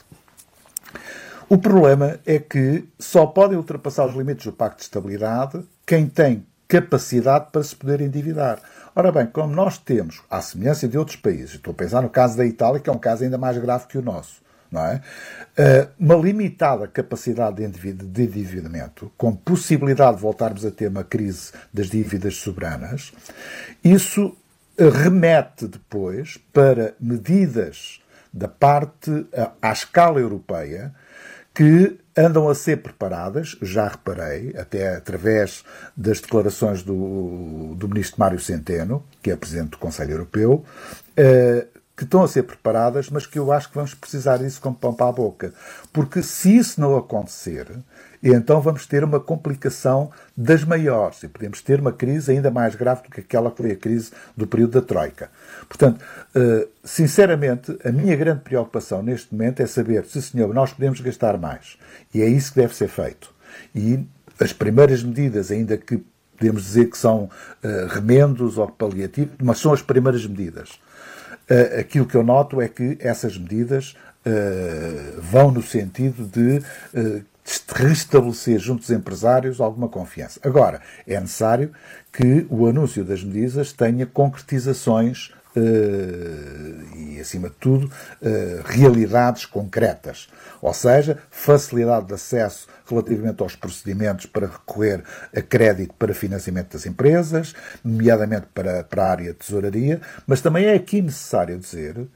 O 1.48 1.60
problema 1.60 2.20
é 2.26 2.40
que 2.40 2.86
só 2.98 3.28
podem 3.28 3.56
ultrapassar 3.56 4.08
os 4.08 4.16
limites 4.16 4.44
do 4.48 4.54
Pacto 4.54 4.78
de 4.78 4.86
Estabilidade 4.86 5.64
quem 5.86 6.08
tem 6.08 6.48
capacidade 6.68 7.52
para 7.52 7.62
se 7.62 7.76
poder 7.76 8.02
endividar. 8.02 8.60
Ora 8.96 9.12
bem, 9.12 9.28
como 9.28 9.54
nós 9.54 9.78
temos, 9.78 10.24
à 10.32 10.42
semelhança 10.42 10.88
de 10.88 10.98
outros 10.98 11.18
países, 11.18 11.54
estou 11.54 11.72
a 11.72 11.76
pensar 11.76 12.02
no 12.02 12.10
caso 12.10 12.36
da 12.36 12.46
Itália, 12.46 12.80
que 12.80 12.90
é 12.90 12.94
um 12.94 12.98
caso 12.98 13.24
ainda 13.24 13.38
mais 13.38 13.56
grave 13.60 13.86
que 13.86 14.00
o 14.00 14.02
nosso, 14.02 14.42
não 14.72 14.82
é? 14.82 15.02
Uh, 15.58 15.90
uma 16.00 16.16
limitada 16.16 16.88
capacidade 16.88 17.58
de 17.58 18.24
endividamento, 18.24 19.12
com 19.18 19.36
possibilidade 19.36 20.18
de 20.18 20.22
voltarmos 20.22 20.66
a 20.66 20.72
ter 20.72 20.88
uma 20.88 21.04
crise 21.04 21.52
das 21.74 21.90
dívidas 21.90 22.36
soberanas, 22.38 23.14
isso 23.84 24.36
remete 24.78 25.68
depois 25.68 26.38
para 26.52 26.94
medidas 27.00 28.02
da 28.34 28.48
parte 28.48 29.26
à 29.62 29.72
escala 29.72 30.20
europeia 30.20 30.94
que 31.54 31.98
andam 32.18 32.50
a 32.50 32.56
ser 32.56 32.82
preparadas, 32.82 33.58
já 33.62 33.88
reparei, 33.88 34.54
até 34.58 34.96
através 34.96 35.64
das 35.96 36.20
declarações 36.20 36.84
do, 36.84 37.74
do 37.76 37.88
ministro 37.88 38.20
Mário 38.20 38.40
Centeno, 38.40 39.06
que 39.22 39.32
é 39.32 39.38
presidente 39.38 39.72
do 39.72 39.78
Conselho 39.78 40.12
Europeu, 40.12 40.66
que 41.96 42.04
estão 42.04 42.24
a 42.24 42.28
ser 42.28 42.44
preparadas, 42.44 43.10
mas 43.10 43.26
que 43.26 43.40
eu 43.40 43.52
acho 43.52 43.70
que 43.70 43.76
vamos 43.76 43.94
precisar 43.94 44.38
disso 44.38 44.60
como 44.60 44.76
pão 44.76 44.94
para 44.94 45.08
a 45.08 45.12
boca. 45.12 45.54
Porque 45.94 46.22
se 46.22 46.58
isso 46.58 46.82
não 46.82 46.98
acontecer, 46.98 47.68
então 48.22 48.60
vamos 48.60 48.86
ter 48.86 49.04
uma 49.04 49.20
complicação 49.20 50.12
das 50.36 50.64
maiores 50.64 51.24
e 51.24 51.28
podemos 51.28 51.62
ter 51.62 51.80
uma 51.80 51.94
crise 51.94 52.32
ainda 52.32 52.52
mais 52.52 52.76
grave 52.76 53.04
do 53.04 53.10
que 53.10 53.22
aquela 53.22 53.50
que 53.50 53.58
foi 53.58 53.72
a 53.72 53.76
crise 53.76 54.12
do 54.36 54.46
período 54.46 54.82
da 54.82 54.86
Troika. 54.86 55.30
Portanto, 55.70 56.04
eh, 56.34 56.68
sinceramente, 56.84 57.78
a 57.86 57.92
minha 57.92 58.16
grande 58.16 58.42
preocupação 58.42 59.02
neste 59.02 59.34
momento 59.34 59.62
é 59.62 59.66
saber 59.66 60.06
se, 60.06 60.22
senhor, 60.22 60.54
nós 60.54 60.74
podemos 60.74 61.00
gastar 61.00 61.38
mais. 61.38 61.78
E 62.14 62.22
é 62.22 62.28
isso 62.28 62.52
que 62.52 62.60
deve 62.60 62.76
ser 62.76 62.90
feito. 62.90 63.34
E 63.74 64.04
as 64.40 64.52
primeiras 64.52 65.02
medidas, 65.02 65.52
ainda 65.52 65.78
que 65.78 66.04
podemos 66.38 66.64
dizer 66.64 66.90
que 66.90 66.98
são 66.98 67.24
uh, 67.64 67.88
remendos 67.90 68.58
ou 68.58 68.68
paliativos, 68.68 69.36
mas 69.42 69.60
são 69.60 69.72
as 69.72 69.82
primeiras 69.82 70.26
medidas. 70.26 70.80
Aquilo 71.80 72.06
que 72.06 72.16
eu 72.16 72.24
noto 72.24 72.62
é 72.62 72.68
que 72.68 72.98
essas 73.00 73.38
medidas 73.38 73.96
uh, 74.26 75.22
vão 75.22 75.52
no 75.52 75.62
sentido 75.62 76.26
de 76.26 76.58
uh, 76.58 77.24
restabelecer 77.74 78.60
junto 78.60 78.82
dos 78.82 78.90
empresários 78.90 79.62
alguma 79.62 79.88
confiança. 79.88 80.40
Agora, 80.44 80.82
é 81.08 81.20
necessário 81.20 81.72
que 82.12 82.46
o 82.50 82.66
anúncio 82.66 83.04
das 83.04 83.24
medidas 83.24 83.72
tenha 83.72 84.06
concretizações 84.06 85.32
e, 85.58 87.20
acima 87.20 87.50
de 87.50 87.56
tudo, 87.56 87.86
uh, 87.86 88.62
realidades 88.66 89.46
concretas. 89.46 90.28
Ou 90.62 90.74
seja, 90.74 91.18
facilidade 91.30 92.08
de 92.08 92.14
acesso 92.14 92.68
relativamente 92.88 93.42
aos 93.42 93.56
procedimentos 93.56 94.26
para 94.26 94.48
recorrer 94.48 95.04
a 95.36 95.42
crédito 95.42 95.94
para 95.96 96.14
financiamento 96.14 96.74
das 96.74 96.86
empresas, 96.86 97.54
nomeadamente 97.84 98.48
para, 98.54 98.84
para 98.84 99.04
a 99.04 99.12
área 99.12 99.34
de 99.34 99.40
tesouraria, 99.40 100.02
mas 100.28 100.42
também 100.42 100.66
é 100.66 100.74
aqui 100.74 101.02
necessário 101.02 101.58
dizer 101.58 102.08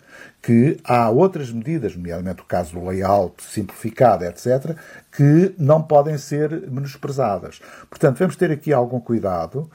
que 0.41 0.78
há 0.84 1.10
outras 1.10 1.52
medidas, 1.52 1.95
nomeadamente 1.95 2.41
o 2.41 2.45
caso 2.45 2.73
do 2.73 2.86
layout 2.86 3.43
simplificado, 3.43 4.23
etc., 4.23 4.75
que 5.12 5.54
não 5.58 5.82
podem 5.82 6.17
ser 6.17 6.49
menosprezadas. 6.69 7.60
Portanto, 7.89 8.17
vamos 8.19 8.36
ter 8.36 8.52
aqui 8.52 8.71
algum 8.71 8.99
cuidado, 8.99 9.69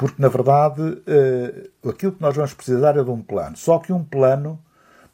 porque, 0.00 0.22
na 0.22 0.28
verdade, 0.28 0.80
uh, 0.80 1.90
aquilo 1.90 2.12
que 2.12 2.22
nós 2.22 2.34
vamos 2.34 2.54
precisar 2.54 2.96
é 2.96 3.04
de 3.04 3.10
um 3.10 3.20
plano. 3.20 3.54
Só 3.54 3.78
que 3.78 3.92
um 3.92 4.02
plano 4.02 4.58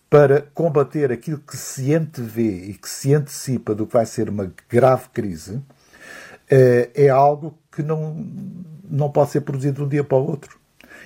para 0.08 0.42
combater 0.54 1.10
aquilo 1.10 1.40
que 1.40 1.56
se 1.56 1.92
antevê 1.92 2.66
e 2.66 2.74
que 2.74 2.88
se 2.88 3.12
antecipa 3.12 3.74
do 3.74 3.84
que 3.84 3.94
vai 3.94 4.06
ser 4.06 4.28
uma 4.28 4.48
grave 4.70 5.08
crise, 5.12 5.56
uh, 5.56 5.64
é 6.94 7.08
algo 7.08 7.58
que 7.72 7.82
não, 7.82 8.24
não 8.88 9.10
pode 9.10 9.32
ser 9.32 9.40
produzido 9.40 9.78
de 9.78 9.82
um 9.82 9.88
dia 9.88 10.04
para 10.04 10.18
o 10.18 10.24
outro. 10.24 10.56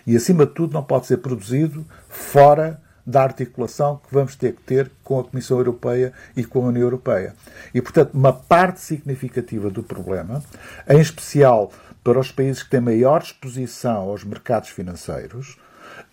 E, 0.06 0.14
acima 0.14 0.44
de 0.44 0.52
tudo, 0.52 0.74
não 0.74 0.82
pode 0.82 1.06
ser 1.06 1.16
produzido 1.16 1.86
fora 2.06 2.82
da 3.06 3.22
articulação 3.22 3.96
que 3.96 4.12
vamos 4.12 4.36
ter 4.36 4.56
que 4.56 4.62
ter 4.62 4.90
com 5.02 5.18
a 5.18 5.24
Comissão 5.24 5.56
Europeia 5.56 6.12
e 6.36 6.44
com 6.44 6.66
a 6.66 6.68
União 6.68 6.82
Europeia. 6.82 7.34
E, 7.72 7.80
portanto, 7.80 8.12
uma 8.12 8.34
parte 8.34 8.80
significativa 8.80 9.70
do 9.70 9.82
problema, 9.82 10.44
em 10.86 11.00
especial 11.00 11.72
para 12.02 12.18
os 12.18 12.30
países 12.30 12.62
que 12.62 12.70
têm 12.70 12.80
maior 12.80 13.22
exposição 13.22 14.08
aos 14.08 14.24
mercados 14.24 14.70
financeiros, 14.70 15.56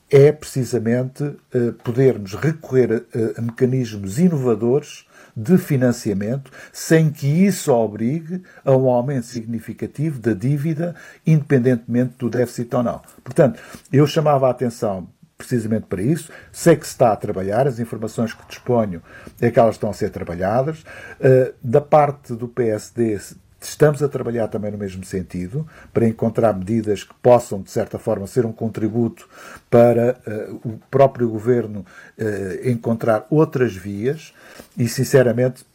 é 0.10 0.32
precisamente 0.32 1.36
podermos 1.84 2.34
recorrer 2.34 3.06
a, 3.13 3.39
a 3.39 3.41
mecanismos 3.41 4.19
inovadores 4.19 5.06
de 5.38 5.56
financiamento, 5.58 6.52
sem 6.73 7.12
que 7.12 7.28
isso 7.28 7.71
obrigue 7.71 8.41
a 8.65 8.71
um 8.71 8.89
aumento 8.89 9.28
significativo 9.28 10.19
da 10.19 10.34
dívida, 10.34 10.95
independentemente 11.26 12.15
do 12.17 12.28
déficit 12.28 12.76
ou 12.76 12.82
não. 12.82 13.02
Portanto, 13.23 13.62
eu 13.93 14.08
chamava 14.08 14.47
a 14.47 14.50
atenção 14.50 15.08
precisamente 15.38 15.86
para 15.86 16.02
isso. 16.02 16.32
Sei 16.52 16.76
que 16.76 16.88
se 16.88 16.93
está 16.93 17.12
a 17.12 17.15
trabalhar, 17.15 17.67
as 17.67 17.78
informações 17.78 18.34
que 18.34 18.47
disponho 18.47 19.02
é 19.39 19.52
que 19.52 19.60
elas 19.60 19.76
estão 19.76 19.91
a 19.91 19.93
ser 19.93 20.10
trabalhadas. 20.10 20.80
Uh, 20.80 21.54
da 21.62 21.80
parte 21.80 22.34
do 22.34 22.47
PSD, 22.47 23.19
estamos 23.60 24.04
a 24.04 24.08
trabalhar 24.08 24.48
também 24.48 24.72
no 24.72 24.78
mesmo 24.78 25.04
sentido, 25.04 25.67
para 25.93 26.08
encontrar 26.08 26.54
medidas 26.54 27.04
que 27.04 27.13
possam, 27.15 27.62
de 27.62 27.72
certa 27.72 27.98
forma, 27.98 28.28
ser 28.28 28.46
um 28.46 28.52
contributo 28.52 29.28
para 29.70 30.17
uh, 30.28 30.56
o 30.63 30.80
próprio 30.91 31.30
governo 31.30 31.86
uh, 32.17 32.70
encontrar 32.70 33.26
outras 33.30 33.76
vias 33.76 34.34
e, 34.78 34.88
sinceramente, 34.88 35.65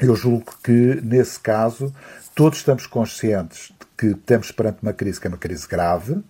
eu 0.00 0.14
julgo 0.14 0.54
que, 0.62 1.00
nesse 1.02 1.40
caso, 1.40 1.92
todos 2.34 2.58
estamos 2.58 2.86
conscientes 2.86 3.68
de 3.68 3.86
que 3.96 4.06
estamos 4.08 4.52
perante 4.52 4.82
uma 4.82 4.92
crise 4.92 5.20
que 5.20 5.26
é 5.26 5.30
uma 5.30 5.38
crise 5.38 5.66
grave, 5.66 6.22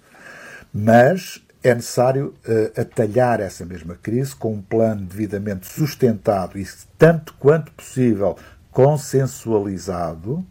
mas 0.73 1.43
é 1.63 1.75
necessário 1.75 2.35
uh, 2.47 2.81
atalhar 2.81 3.41
essa 3.41 3.65
mesma 3.65 3.97
crise 3.97 4.35
com 4.37 4.55
um 4.55 4.63
plano 4.63 5.05
devidamente 5.05 5.67
sustentado 5.67 6.59
e, 6.59 6.67
tanto 6.97 7.35
quanto 7.35 7.73
possível, 7.73 8.37
consensualizado. 8.71 10.47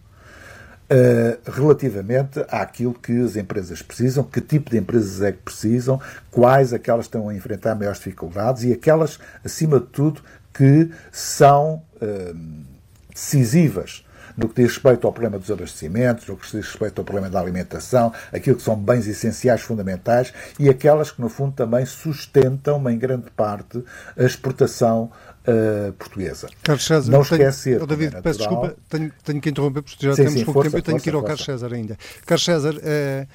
Uh, 0.88 1.52
relativamente 1.52 2.45
àquilo 2.48 2.93
que 2.93 3.19
as 3.24 3.36
empresas 3.36 3.82
precisam, 3.82 4.24
que 4.24 4.39
tipo 4.39 4.69
de 4.69 4.78
empresas 4.78 5.19
é 5.19 5.32
que 5.32 5.39
precisam, 5.39 6.00
quais 6.30 6.74
aquelas 6.74 7.06
estão 7.06 7.28
a 7.28 7.34
enfrentar 7.34 7.74
maiores 7.74 7.98
dificuldades 7.98 8.63
e 8.63 8.71
aquelas, 8.71 9.17
acima 9.43 9.80
de 9.80 9.88
tudo, 9.88 10.21
que 10.54 10.91
são 11.12 11.82
uh, 11.95 12.65
decisivas 13.12 14.06
no 14.38 14.50
que 14.50 14.62
diz 14.62 14.74
respeito 14.74 15.08
ao 15.08 15.13
problema 15.13 15.39
dos 15.39 15.50
abastecimentos, 15.50 16.28
no 16.28 16.36
que 16.36 16.43
diz 16.45 16.54
respeito 16.67 17.00
ao 17.00 17.06
problema 17.06 17.30
da 17.30 17.39
alimentação, 17.39 18.12
aquilo 18.34 18.58
que 18.58 18.62
são 18.62 18.76
bens 18.76 19.08
essenciais 19.08 19.62
fundamentais 19.62 20.34
e 20.60 20.69
aquelas 20.69 21.12
que, 21.12 21.21
no 21.21 21.30
fundo, 21.30 21.54
também 21.54 21.86
sustentam, 21.86 22.89
em 22.89 22.98
grande 22.98 23.30
parte, 23.32 23.84
a 24.17 24.24
exportação 24.24 25.12
uh, 25.47 25.93
portuguesa. 25.93 26.49
Carlos 26.63 26.86
César, 26.86 27.12
não 27.12 27.21
esquecer. 27.21 27.71
Tenho, 27.71 27.84
oh, 27.84 27.88
David, 27.88 28.21
peço 28.21 28.39
desculpa, 28.39 28.75
tenho, 28.89 29.12
tenho, 29.23 29.41
que 29.41 29.49
interromper 29.49 29.81
porque 29.81 30.05
já 30.05 30.15
sim, 30.15 30.23
temos 30.23 30.39
sim, 30.39 30.45
pouco 30.45 30.62
força, 30.62 30.71
tempo 30.71 30.79
e 30.79 30.81
tenho 30.81 30.97
força, 30.97 31.03
que 31.03 31.10
ir 31.10 31.15
ao 31.15 31.23
Carlos 31.23 31.45
César 31.45 31.73
ainda. 31.73 31.97
Carlos 32.25 32.45
César, 32.45 32.75
uh, 32.75 33.27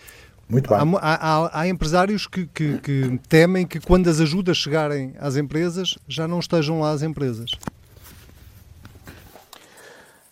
muito 0.49 0.69
bem. 0.69 0.79
Há, 1.01 1.45
há, 1.45 1.61
há 1.61 1.69
empresários 1.69 2.27
que, 2.27 2.47
que, 2.47 2.79
que, 2.79 3.21
temem 3.29 3.67
que 3.67 3.79
quando 3.79 4.09
as 4.09 4.21
ajudas 4.21 4.57
chegarem 4.57 5.15
às 5.19 5.37
empresas 5.37 5.97
já 6.09 6.27
não 6.27 6.41
estejam 6.41 6.81
lá 6.81 6.91
as 6.91 7.03
empresas. 7.03 7.53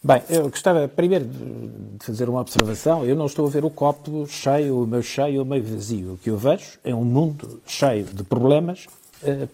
Bem, 0.03 0.23
eu 0.31 0.49
gostava 0.49 0.87
primeiro 0.89 1.25
de 1.25 2.05
fazer 2.05 2.29
uma 2.29 2.41
observação. 2.41 3.05
Eu 3.05 3.17
não 3.17 3.27
estou 3.27 3.47
a 3.47 3.51
ver 3.51 3.65
o 3.65 3.71
copo 3.71 4.27
cheio, 4.29 4.83
o 4.83 4.87
meio 4.87 5.03
cheio 5.03 5.41
ou 5.41 5.45
meio 5.45 5.63
vazio. 5.63 6.13
O 6.15 6.17
que 6.17 6.31
eu 6.31 6.39
vejo 6.39 6.79
é 6.85 6.95
um 6.95 7.05
mundo 7.05 7.61
cheio 7.67 8.05
de 8.05 8.23
problemas 8.23 8.87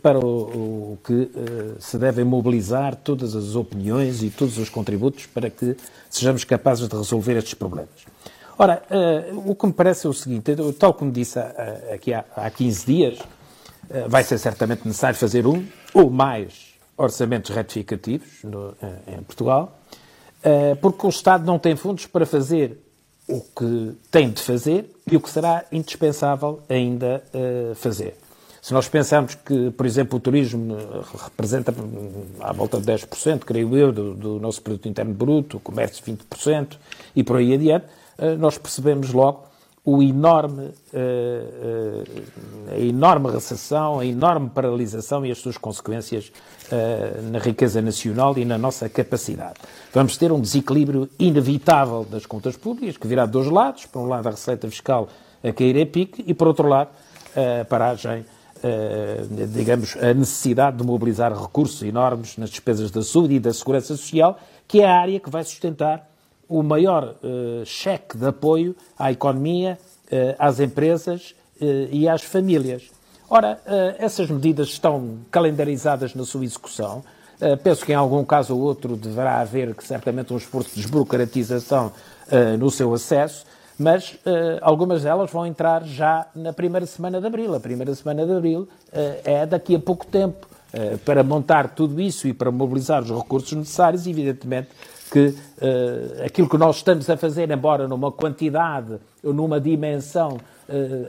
para 0.02 0.18
o, 0.18 0.92
o 0.92 0.98
que 1.02 1.30
eh, 1.34 1.74
se 1.80 1.96
devem 1.96 2.24
mobilizar 2.24 2.96
todas 2.96 3.34
as 3.34 3.54
opiniões 3.54 4.22
e 4.22 4.30
todos 4.30 4.58
os 4.58 4.68
contributos 4.68 5.26
para 5.26 5.48
que 5.48 5.76
sejamos 6.10 6.44
capazes 6.44 6.88
de 6.88 6.96
resolver 6.96 7.36
estes 7.36 7.54
problemas. 7.54 7.88
Ora, 8.56 8.82
uh, 8.90 9.50
o 9.50 9.54
que 9.54 9.66
me 9.66 9.72
parece 9.72 10.06
é 10.06 10.10
o 10.10 10.12
seguinte, 10.12 10.54
tal 10.78 10.94
como 10.94 11.10
disse 11.10 11.38
aqui 11.92 12.14
há, 12.14 12.24
há 12.36 12.48
15 12.50 12.86
dias, 12.86 13.18
uh, 13.18 14.08
vai 14.08 14.22
ser 14.22 14.38
certamente 14.38 14.86
necessário 14.86 15.18
fazer 15.18 15.46
um 15.46 15.64
ou 15.92 16.08
mais 16.08 16.74
orçamentos 16.96 17.50
retificativos 17.50 18.44
no, 18.44 18.74
em 19.08 19.20
Portugal, 19.22 19.76
eh, 20.44 20.74
porque 20.74 21.06
o 21.06 21.08
Estado 21.08 21.46
não 21.46 21.58
tem 21.58 21.74
fundos 21.74 22.06
para 22.06 22.26
fazer 22.26 22.78
o 23.26 23.40
que 23.40 23.96
tem 24.10 24.30
de 24.30 24.42
fazer 24.42 24.94
e 25.10 25.16
o 25.16 25.20
que 25.20 25.30
será 25.30 25.64
indispensável 25.72 26.62
ainda 26.68 27.24
uh, 27.32 27.74
fazer. 27.74 28.14
Se 28.64 28.72
nós 28.72 28.88
pensarmos 28.88 29.34
que, 29.34 29.70
por 29.72 29.84
exemplo, 29.84 30.16
o 30.16 30.20
turismo 30.20 30.74
eh, 30.74 31.02
representa 31.24 31.70
à 32.40 32.50
volta 32.50 32.80
de 32.80 32.90
10%, 32.90 33.40
creio 33.40 33.76
eu, 33.76 33.92
do, 33.92 34.14
do 34.14 34.40
nosso 34.40 34.62
produto 34.62 34.88
interno 34.88 35.12
bruto, 35.12 35.58
o 35.58 35.60
comércio 35.60 36.02
20% 36.02 36.78
e 37.14 37.22
por 37.22 37.36
aí 37.36 37.52
adiante, 37.52 37.84
uh, 38.18 38.38
nós 38.38 38.56
percebemos 38.56 39.12
logo 39.12 39.44
o 39.84 40.02
enorme, 40.02 40.70
uh, 40.94 42.72
a 42.72 42.78
enorme 42.78 43.30
recessão, 43.32 44.00
a 44.00 44.06
enorme 44.06 44.48
paralisação 44.48 45.26
e 45.26 45.30
as 45.30 45.36
suas 45.36 45.58
consequências 45.58 46.32
na 47.30 47.40
riqueza 47.40 47.82
nacional 47.82 48.38
e 48.38 48.46
na 48.46 48.56
nossa 48.56 48.88
capacidade. 48.88 49.56
Vamos 49.92 50.16
ter 50.16 50.32
um 50.32 50.40
desequilíbrio 50.40 51.06
inevitável 51.18 52.06
das 52.10 52.24
contas 52.24 52.56
públicas, 52.56 52.96
que 52.96 53.06
virá 53.06 53.26
de 53.26 53.32
dois 53.32 53.46
lados. 53.48 53.84
Por 53.84 54.00
um 54.00 54.08
lado, 54.08 54.26
a 54.26 54.30
receita 54.30 54.66
fiscal 54.70 55.10
a 55.42 55.52
cair 55.52 55.78
a 55.82 55.84
pique 55.84 56.24
e, 56.26 56.32
por 56.32 56.48
outro 56.48 56.66
lado, 56.66 56.88
a 57.36 57.64
paragem, 57.66 58.24
digamos, 59.52 59.96
a 59.96 60.14
necessidade 60.14 60.78
de 60.78 60.84
mobilizar 60.84 61.32
recursos 61.32 61.82
enormes 61.82 62.36
nas 62.38 62.50
despesas 62.50 62.90
da 62.90 63.02
saúde 63.02 63.34
e 63.34 63.40
da 63.40 63.52
segurança 63.52 63.88
social, 63.88 64.38
que 64.66 64.80
é 64.80 64.86
a 64.86 65.00
área 65.00 65.20
que 65.20 65.28
vai 65.28 65.44
sustentar 65.44 66.08
o 66.48 66.62
maior 66.62 67.14
cheque 67.64 68.16
de 68.16 68.26
apoio 68.26 68.74
à 68.98 69.12
economia, 69.12 69.78
às 70.38 70.60
empresas 70.60 71.34
e 71.90 72.08
às 72.08 72.22
famílias. 72.22 72.90
Ora, 73.28 73.60
essas 73.98 74.30
medidas 74.30 74.68
estão 74.68 75.18
calendarizadas 75.30 76.14
na 76.14 76.24
sua 76.24 76.44
execução. 76.44 77.02
Penso 77.62 77.84
que 77.84 77.92
em 77.92 77.96
algum 77.96 78.24
caso 78.24 78.54
ou 78.54 78.62
outro 78.62 78.96
deverá 78.96 79.40
haver 79.40 79.74
certamente 79.80 80.32
um 80.32 80.36
esforço 80.36 80.70
de 80.70 80.82
desburocratização 80.82 81.92
no 82.58 82.70
seu 82.70 82.94
acesso, 82.94 83.44
mas 83.78 84.12
uh, 84.12 84.58
algumas 84.60 85.02
delas 85.02 85.30
vão 85.30 85.46
entrar 85.46 85.84
já 85.84 86.26
na 86.34 86.52
primeira 86.52 86.86
semana 86.86 87.20
de 87.20 87.26
abril. 87.26 87.54
A 87.54 87.60
primeira 87.60 87.94
semana 87.94 88.24
de 88.24 88.32
abril 88.32 88.68
é 89.24 89.44
daqui 89.44 89.74
a 89.74 89.80
pouco 89.80 90.06
tempo. 90.06 90.46
para 91.04 91.22
montar 91.22 91.68
tudo 91.68 92.00
isso 92.00 92.26
e 92.26 92.32
para 92.32 92.50
mobilizar 92.50 93.02
os 93.02 93.10
recursos 93.10 93.52
necessários, 93.52 94.06
evidentemente 94.06 94.68
que 95.10 95.34
aquilo 96.24 96.48
que 96.48 96.58
nós 96.58 96.76
estamos 96.76 97.08
a 97.08 97.16
fazer, 97.16 97.50
embora 97.50 97.86
numa 97.86 98.10
quantidade 98.10 98.98
ou 99.22 99.32
numa 99.32 99.60
dimensão 99.60 100.38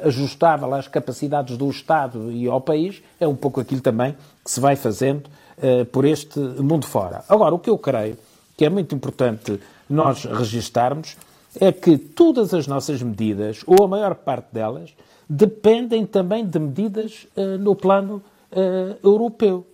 ajustável 0.04 0.74
às 0.74 0.88
capacidades 0.88 1.58
do 1.58 1.70
Estado 1.70 2.32
e 2.32 2.48
ao 2.48 2.62
país, 2.62 3.02
é 3.20 3.28
um 3.28 3.36
pouco 3.36 3.60
aquilo 3.60 3.82
também 3.82 4.16
que 4.44 4.52
se 4.52 4.60
vai 4.60 4.76
fazendo 4.76 5.28
uh, 5.58 5.86
por 5.86 6.06
este 6.06 6.40
mundo 6.40 6.86
fora. 6.86 7.24
Agora, 7.28 7.56
o 7.56 7.60
que 7.60 7.70
eu 7.70 7.78
creio 7.78 8.18
que 8.58 8.66
é 8.66 8.70
muito 8.70 8.96
importante 8.96 9.60
nós 9.90 10.26
registarmos 10.26 11.18
é 11.60 11.72
que 11.72 11.98
todas 11.98 12.54
as 12.54 12.68
nossas 12.68 13.02
medidas, 13.02 13.64
ou 13.66 13.84
a 13.84 13.88
maior 13.88 14.16
parte 14.16 14.48
delas, 14.52 14.96
dependem 15.30 16.06
também 16.06 16.46
de 16.46 16.60
medidas 16.60 17.28
uh, 17.36 17.58
no 17.58 17.76
plano 17.76 18.22
uh, 18.52 18.98
europeu. 19.04 19.66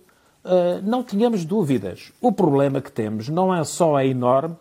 Uh, 0.44 0.82
não 0.82 1.02
tenhamos 1.02 1.44
dúvidas. 1.44 2.12
O 2.20 2.32
problema 2.32 2.80
que 2.80 2.90
temos 2.90 3.28
não 3.28 3.54
é 3.54 3.62
só 3.64 3.98
é 3.98 4.06
enorme, 4.06 4.56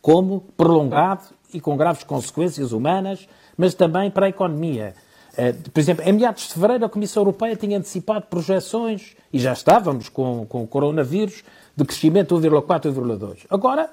como 0.00 0.40
prolongado 0.56 1.24
e 1.52 1.60
com 1.60 1.76
graves 1.76 2.04
consequências 2.04 2.72
humanas, 2.72 3.28
mas 3.56 3.74
também 3.74 4.10
para 4.10 4.26
a 4.26 4.28
economia. 4.28 4.94
Por 5.72 5.80
exemplo, 5.80 6.02
em 6.06 6.12
meados 6.12 6.46
de 6.46 6.54
fevereiro, 6.54 6.84
a 6.84 6.88
Comissão 6.88 7.22
Europeia 7.22 7.56
tinha 7.56 7.76
antecipado 7.76 8.26
projeções 8.26 9.14
e 9.32 9.38
já 9.38 9.52
estávamos 9.52 10.08
com, 10.08 10.46
com 10.46 10.62
o 10.62 10.66
coronavírus 10.66 11.44
de 11.74 11.84
crescimento 11.84 12.36
1,4, 12.36 12.92
1,2. 12.92 13.46
Agora 13.50 13.90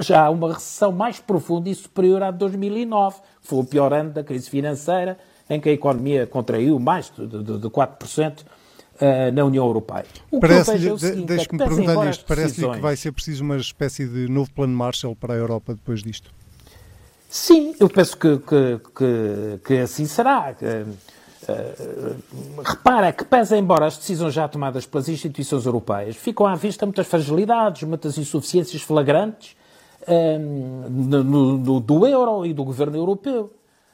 já 0.00 0.26
há 0.26 0.30
uma 0.30 0.54
recessão 0.54 0.92
mais 0.92 1.18
profunda 1.18 1.68
e 1.68 1.74
superior 1.74 2.22
à 2.22 2.30
de 2.30 2.38
2009, 2.38 3.16
que 3.42 3.48
foi 3.48 3.58
o 3.60 3.64
pior 3.64 3.92
ano 3.92 4.10
da 4.10 4.22
crise 4.22 4.48
financeira, 4.50 5.18
em 5.48 5.60
que 5.60 5.68
a 5.68 5.72
economia 5.72 6.26
contraiu 6.26 6.78
mais 6.78 7.10
de, 7.16 7.26
de, 7.26 7.58
de 7.58 7.68
4% 7.68 8.40
uh, 8.40 9.32
na 9.32 9.44
União 9.44 9.64
Europeia. 9.64 10.06
Parece-lhe, 10.40 10.88
é 10.88 11.12
deixe-me 11.24 11.58
perguntar-lhe 11.58 12.10
isto, 12.10 12.24
parece-lhe 12.24 12.70
que 12.70 12.80
vai 12.80 12.96
ser 12.96 13.12
preciso 13.12 13.44
uma 13.44 13.56
espécie 13.56 14.06
de 14.06 14.28
novo 14.28 14.50
plano 14.52 14.76
Marshall 14.76 15.14
para 15.14 15.34
a 15.34 15.36
Europa 15.36 15.74
depois 15.74 16.02
disto? 16.02 16.30
Sim, 17.28 17.74
eu 17.78 17.88
penso 17.88 18.16
que, 18.16 18.38
que, 18.38 18.80
que, 18.94 19.60
que 19.64 19.74
assim 19.78 20.06
será. 20.06 20.54
Uh, 20.62 21.16
repara 22.64 23.12
que, 23.12 23.24
pese 23.24 23.56
embora 23.56 23.86
as 23.86 23.96
decisões 23.96 24.34
já 24.34 24.48
tomadas 24.48 24.84
pelas 24.84 25.08
instituições 25.08 25.64
europeias, 25.64 26.16
ficam 26.16 26.46
à 26.46 26.56
vista 26.56 26.84
muitas 26.84 27.06
fragilidades, 27.06 27.84
muitas 27.84 28.18
insuficiências 28.18 28.82
flagrantes 28.82 29.56
uh, 30.06 30.90
no, 30.90 31.58
no, 31.58 31.80
do 31.80 32.06
euro 32.06 32.46
e 32.46 32.52
do 32.52 32.64
governo 32.64 32.96
europeu. 32.96 33.52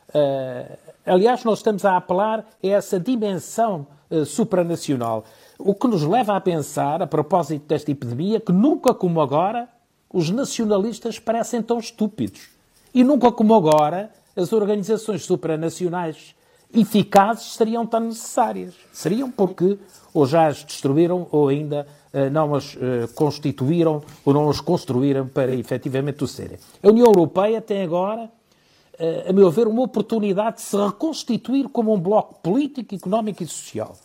Uh, 0.09 0.77
aliás, 1.07 1.44
nós 1.44 1.59
estamos 1.59 1.85
a 1.85 1.96
apelar 1.96 2.40
a 2.40 2.66
essa 2.66 2.98
dimensão 3.01 3.87
supranacional, 4.27 5.25
o 5.59 5.75
que 5.75 5.88
nos 5.88 6.03
leva 6.03 6.37
a 6.37 6.40
pensar, 6.40 7.01
a 7.01 7.07
propósito 7.07 7.64
desta 7.66 7.90
epidemia, 7.90 8.38
que 8.38 8.53
nunca 8.53 8.92
como 8.92 9.22
agora 9.22 9.66
os 10.12 10.29
nacionalistas 10.29 11.18
parecem 11.18 11.62
tão 11.62 11.79
estúpidos. 11.79 12.51
E 12.94 13.03
nunca 13.03 13.33
como 13.33 13.55
agora 13.55 14.11
as 14.37 14.53
organizações 14.53 15.25
supranacionais 15.25 16.35
eficazes 16.75 17.55
seriam 17.55 17.87
tão 17.87 18.01
necessárias. 18.01 18.75
Seriam 18.92 19.31
porque 19.31 19.79
ou 20.12 20.27
já 20.27 20.46
as 20.46 20.62
destruíram 20.62 21.27
ou 21.31 21.48
ainda 21.48 21.87
uh, 21.87 22.02
não 22.31 22.55
as 22.55 22.75
uh, 22.75 23.09
constituíram 23.14 24.03
ou 24.25 24.35
não 24.35 24.48
as 24.51 24.61
construíram 24.61 25.27
para 25.27 25.55
efetivamente 25.55 26.22
o 26.22 26.27
serem. 26.27 26.59
A 26.83 26.88
União 26.88 27.07
Europeia 27.07 27.61
tem 27.61 27.83
agora, 27.83 28.25
uh, 28.25 29.31
a 29.31 29.33
meu 29.33 29.51
ver, 29.51 29.66
uma 29.66 29.83
oportunidade 29.83 30.57
de 30.57 30.62
se 30.62 30.77
reconstituir 30.77 31.68
como 31.68 31.94
um 31.94 32.01
bloco 32.01 32.40
político, 32.42 32.94
económico 32.94 33.42
e 33.42 33.46
social. 33.46 33.96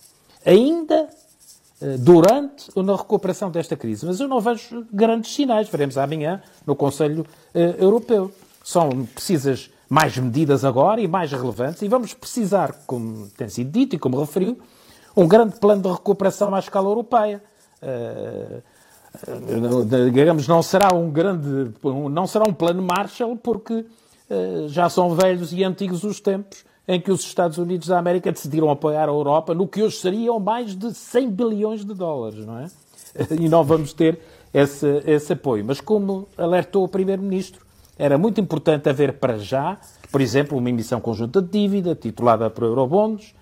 Ainda 0.45 1.09
durante 1.99 2.71
ou 2.73 2.81
na 2.81 2.95
recuperação 2.95 3.51
desta 3.51 3.75
crise. 3.75 4.03
Mas 4.03 4.19
eu 4.19 4.27
não 4.27 4.41
vejo 4.41 4.83
grandes 4.91 5.31
sinais. 5.35 5.69
Veremos 5.69 5.95
amanhã 5.95 6.41
no 6.65 6.75
Conselho 6.75 7.23
Europeu. 7.53 8.31
São 8.63 9.05
precisas 9.13 9.69
mais 9.89 10.17
medidas 10.17 10.65
agora 10.65 10.99
e 10.99 11.07
mais 11.07 11.31
relevantes 11.31 11.81
e 11.81 11.87
vamos 11.87 12.13
precisar, 12.13 12.73
como 12.85 13.27
tem 13.37 13.47
sido 13.47 13.71
dito 13.71 13.95
e 13.95 13.99
como 13.99 14.19
referiu, 14.19 14.57
um 15.15 15.27
grande 15.27 15.59
plano 15.59 15.81
de 15.81 15.89
recuperação 15.89 16.53
à 16.53 16.59
escala 16.59 16.87
europeia. 16.87 17.41
Uh, 17.81 18.61
digamos, 20.11 20.47
não 20.47 20.61
será 20.61 20.93
um 20.93 21.09
grande, 21.09 21.71
não 22.11 22.27
será 22.27 22.47
um 22.47 22.53
plano 22.53 22.81
Marshall, 22.81 23.35
porque 23.35 23.73
uh, 23.73 24.67
já 24.67 24.89
são 24.89 25.15
velhos 25.15 25.53
e 25.53 25.63
antigos 25.63 26.03
os 26.03 26.19
tempos 26.19 26.65
em 26.87 27.01
que 27.01 27.11
os 27.11 27.21
Estados 27.21 27.57
Unidos 27.57 27.87
da 27.87 27.99
América 27.99 28.31
decidiram 28.31 28.69
apoiar 28.69 29.09
a 29.09 29.11
Europa 29.11 29.53
no 29.53 29.67
que 29.67 29.83
hoje 29.83 29.97
seriam 29.97 30.39
mais 30.39 30.73
de 30.73 30.93
100 30.93 31.31
bilhões 31.31 31.85
de 31.85 31.93
dólares, 31.93 32.45
não 32.45 32.59
é? 32.59 32.67
E 33.39 33.49
não 33.49 33.63
vamos 33.63 33.93
ter 33.93 34.19
esse, 34.53 35.01
esse 35.05 35.33
apoio. 35.33 35.65
Mas 35.65 35.81
como 35.81 36.27
alertou 36.37 36.83
o 36.83 36.87
Primeiro-Ministro, 36.87 37.65
era 37.97 38.17
muito 38.17 38.39
importante 38.39 38.87
haver 38.87 39.13
para 39.13 39.37
já, 39.37 39.77
por 40.11 40.21
exemplo, 40.21 40.57
uma 40.57 40.69
emissão 40.69 41.01
conjunta 41.01 41.41
de 41.41 41.49
dívida 41.49 41.95
titulada 41.95 42.49
por 42.49 42.63
eurobondos, 42.63 43.33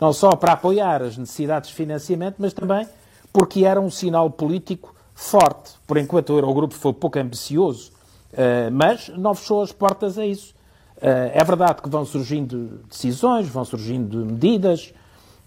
não 0.00 0.12
só 0.12 0.36
para 0.36 0.52
apoiar 0.52 1.02
as 1.02 1.16
necessidades 1.16 1.70
de 1.70 1.76
financiamento, 1.76 2.36
mas 2.38 2.52
também 2.52 2.86
porque 3.32 3.64
era 3.64 3.80
um 3.80 3.90
sinal 3.90 4.30
político 4.30 4.94
forte. 5.14 5.72
Por 5.86 5.96
enquanto 5.96 6.30
o 6.30 6.38
Eurogrupo 6.38 6.74
foi 6.74 6.92
pouco 6.92 7.18
ambicioso, 7.18 7.92
eh, 8.32 8.70
mas 8.70 9.08
não 9.16 9.34
fechou 9.34 9.62
as 9.62 9.72
portas 9.72 10.18
a 10.18 10.26
isso. 10.26 10.54
Eh, 11.00 11.32
é 11.34 11.44
verdade 11.44 11.82
que 11.82 11.88
vão 11.88 12.04
surgindo 12.04 12.80
decisões, 12.88 13.48
vão 13.48 13.64
surgindo 13.64 14.24
medidas, 14.24 14.92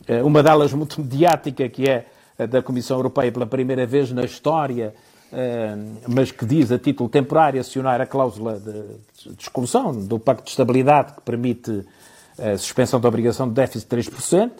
eh, 0.07 0.21
uma 0.23 0.41
delas 0.41 0.73
muito 0.73 0.99
mediática, 1.01 1.67
que 1.69 1.89
é 1.89 2.05
da 2.49 2.61
Comissão 2.61 2.97
Europeia 2.97 3.31
pela 3.31 3.45
primeira 3.45 3.85
vez 3.85 4.11
na 4.11 4.25
história, 4.25 4.93
mas 6.05 6.31
que 6.31 6.45
diz 6.45 6.69
a 6.69 6.77
título 6.77 7.07
temporário 7.07 7.61
acionar 7.61 8.01
a 8.01 8.05
cláusula 8.05 8.59
de 8.59 9.33
exclusão 9.39 10.05
do 10.05 10.19
Pacto 10.19 10.43
de 10.43 10.49
Estabilidade 10.49 11.13
que 11.13 11.21
permite 11.21 11.85
a 12.37 12.57
suspensão 12.57 12.99
da 12.99 13.07
obrigação 13.07 13.47
de 13.47 13.53
déficit 13.53 13.89
de 13.89 14.11
3%, 14.11 14.51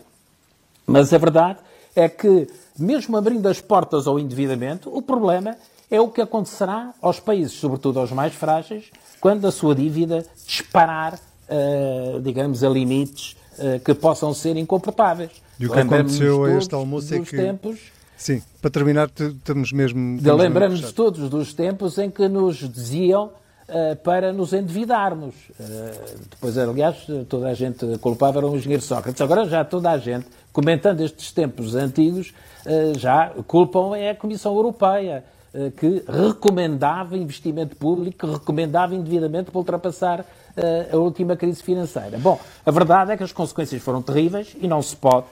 mas 0.88 1.14
a 1.14 1.18
verdade 1.18 1.60
é 1.94 2.08
que, 2.08 2.48
mesmo 2.78 3.18
abrindo 3.18 3.48
as 3.48 3.62
portas 3.62 4.08
ao 4.08 4.20
endividamento, 4.20 4.96
o 4.96 5.02
problema 5.02 5.56
é 5.90 6.00
o 6.02 6.10
que 6.10 6.22
acontecerá 6.22 6.94
aos 7.02 7.20
países, 7.20 7.54
sobretudo 7.54 8.00
aos 8.00 8.12
mais 8.12 8.34
frágeis, 8.34 8.86
quando 9.20 9.48
a 9.48 9.52
sua 9.52 9.76
dívida 9.76 10.26
disparar, 10.46 11.14
uh, 11.14 12.20
digamos, 12.22 12.64
a 12.64 12.70
limites 12.70 13.36
uh, 13.58 13.80
que 13.80 13.94
possam 13.94 14.34
ser 14.34 14.58
incomportáveis. 14.58 15.32
E 15.60 15.68
o 15.68 15.72
que 15.72 15.80
aconteceu 15.80 16.44
a 16.46 16.52
este 16.54 16.74
almoço 16.76 17.14
é 17.14 17.20
que... 17.20 17.38
Tempos, 17.38 17.80
Sim, 18.18 18.42
para 18.62 18.72
terminar, 18.72 19.10
estamos 19.20 19.72
mesmo. 19.72 20.20
Lembramos-nos 20.22 20.94
todos 20.94 21.30
dos 21.30 21.54
tempos 21.54 21.98
em 21.98 22.10
que 22.10 22.28
nos 22.30 22.58
diziam 22.58 23.32
para 24.04 24.32
nos 24.32 24.54
endividarmos. 24.54 25.34
Uh, 25.60 26.20
depois, 26.30 26.58
aliás, 26.58 27.08
toda 27.28 27.48
a 27.48 27.54
gente 27.54 27.98
culpava 27.98 28.38
era 28.38 28.48
o 28.48 28.56
engenheiro 28.56 28.84
Sócrates. 28.84 29.20
Agora 29.22 29.46
já 29.46 29.66
toda 29.66 29.90
a 29.90 29.98
gente, 29.98 30.28
comentando 30.54 31.02
estes 31.02 31.32
tempos 31.32 31.74
antigos, 31.74 32.34
uh, 32.66 32.98
já 32.98 33.32
culpam 33.48 33.96
é 33.98 34.12
a 34.12 34.16
Comissão 34.16 34.54
Europeia, 34.56 35.24
que 35.78 36.04
recomendava 36.06 37.18
investimento 37.18 37.78
público, 37.78 38.28
que 38.28 38.34
recomendava 38.34 38.94
endividamento 38.94 39.54
para 39.54 39.60
ultrapassar 39.60 40.26
a 40.92 40.98
última 40.98 41.38
crise 41.38 41.64
financeira. 41.64 42.18
Bom, 42.18 42.38
a 42.66 42.72
verdade 42.72 43.14
é 43.14 43.16
que 43.18 43.24
as 43.24 43.32
consequências 43.32 43.82
foram 43.82 44.02
terríveis 44.02 44.54
e 44.60 44.68
não 44.68 44.82
se 44.82 44.98
pode 44.98 45.28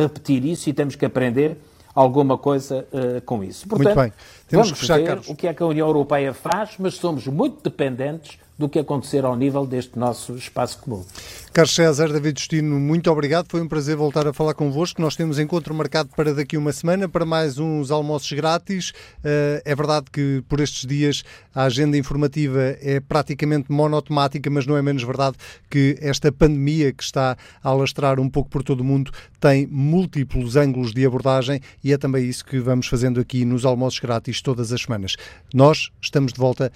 repetir 0.00 0.44
isso 0.44 0.70
e 0.70 0.72
temos 0.72 0.94
que 0.94 1.04
aprender 1.04 1.60
alguma 1.94 2.38
coisa 2.38 2.86
uh, 2.92 3.20
com 3.22 3.42
isso. 3.42 3.68
Portanto, 3.68 3.96
muito 3.96 4.00
bem. 4.00 4.12
Temos 4.48 4.66
vamos 4.66 4.72
que 4.72 4.78
fechar, 4.80 4.98
ver 4.98 5.06
Carlos. 5.06 5.28
o 5.28 5.34
que 5.34 5.46
é 5.46 5.54
que 5.54 5.62
a 5.62 5.66
União 5.66 5.86
Europeia 5.86 6.32
faz, 6.32 6.76
mas 6.78 6.94
somos 6.94 7.26
muito 7.26 7.62
dependentes 7.62 8.38
do 8.60 8.68
que 8.68 8.78
acontecer 8.78 9.24
ao 9.24 9.34
nível 9.34 9.64
deste 9.66 9.98
nosso 9.98 10.36
espaço 10.36 10.78
comum. 10.80 11.02
Carlos 11.50 11.74
César, 11.74 12.12
David 12.12 12.38
Justino, 12.38 12.78
muito 12.78 13.10
obrigado. 13.10 13.46
Foi 13.48 13.60
um 13.60 13.66
prazer 13.66 13.96
voltar 13.96 14.26
a 14.28 14.34
falar 14.34 14.52
convosco. 14.52 15.00
Nós 15.00 15.16
temos 15.16 15.38
encontro 15.38 15.74
marcado 15.74 16.10
para 16.14 16.34
daqui 16.34 16.58
uma 16.58 16.70
semana 16.70 17.08
para 17.08 17.24
mais 17.24 17.58
uns 17.58 17.90
almoços 17.90 18.30
grátis. 18.32 18.92
Eh, 19.24 19.62
é 19.64 19.74
verdade 19.74 20.06
que 20.12 20.44
por 20.46 20.60
estes 20.60 20.86
dias 20.86 21.24
a 21.54 21.62
agenda 21.62 21.96
informativa 21.96 22.76
é 22.82 23.00
praticamente 23.00 23.72
monotemática, 23.72 24.50
mas 24.50 24.66
não 24.66 24.76
é 24.76 24.82
menos 24.82 25.02
verdade 25.02 25.36
que 25.70 25.96
esta 25.98 26.30
pandemia 26.30 26.92
que 26.92 27.02
está 27.02 27.38
a 27.64 27.68
alastrar 27.70 28.20
um 28.20 28.28
pouco 28.28 28.50
por 28.50 28.62
todo 28.62 28.80
o 28.80 28.84
mundo 28.84 29.10
tem 29.40 29.66
múltiplos 29.66 30.54
ângulos 30.54 30.92
de 30.92 31.06
abordagem 31.06 31.62
e 31.82 31.94
é 31.94 31.98
também 31.98 32.28
isso 32.28 32.44
que 32.44 32.60
vamos 32.60 32.86
fazendo 32.86 33.18
aqui 33.18 33.44
nos 33.46 33.64
almoços 33.64 33.98
grátis 33.98 34.42
todas 34.42 34.70
as 34.70 34.82
semanas. 34.82 35.16
Nós 35.52 35.90
estamos 36.00 36.34
de 36.34 36.38
volta 36.38 36.70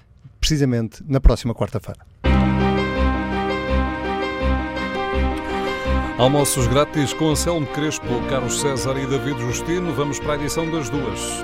precisamente 0.45 1.03
na 1.09 1.21
próxima 1.21 1.55
quarta-feira. 1.55 2.01
Almoços 6.19 6.67
grátis 6.67 7.15
com 7.15 7.31
Anselmo 7.31 7.67
Crespo, 7.69 8.07
Carlos 8.29 8.61
César 8.61 8.99
e 8.99 9.07
David 9.07 9.41
Justino. 9.41 9.95
Vamos 9.95 10.21
para 10.21 10.35
a 10.35 10.37
edição 10.37 10.71
das 10.71 10.91
duas. 10.91 11.43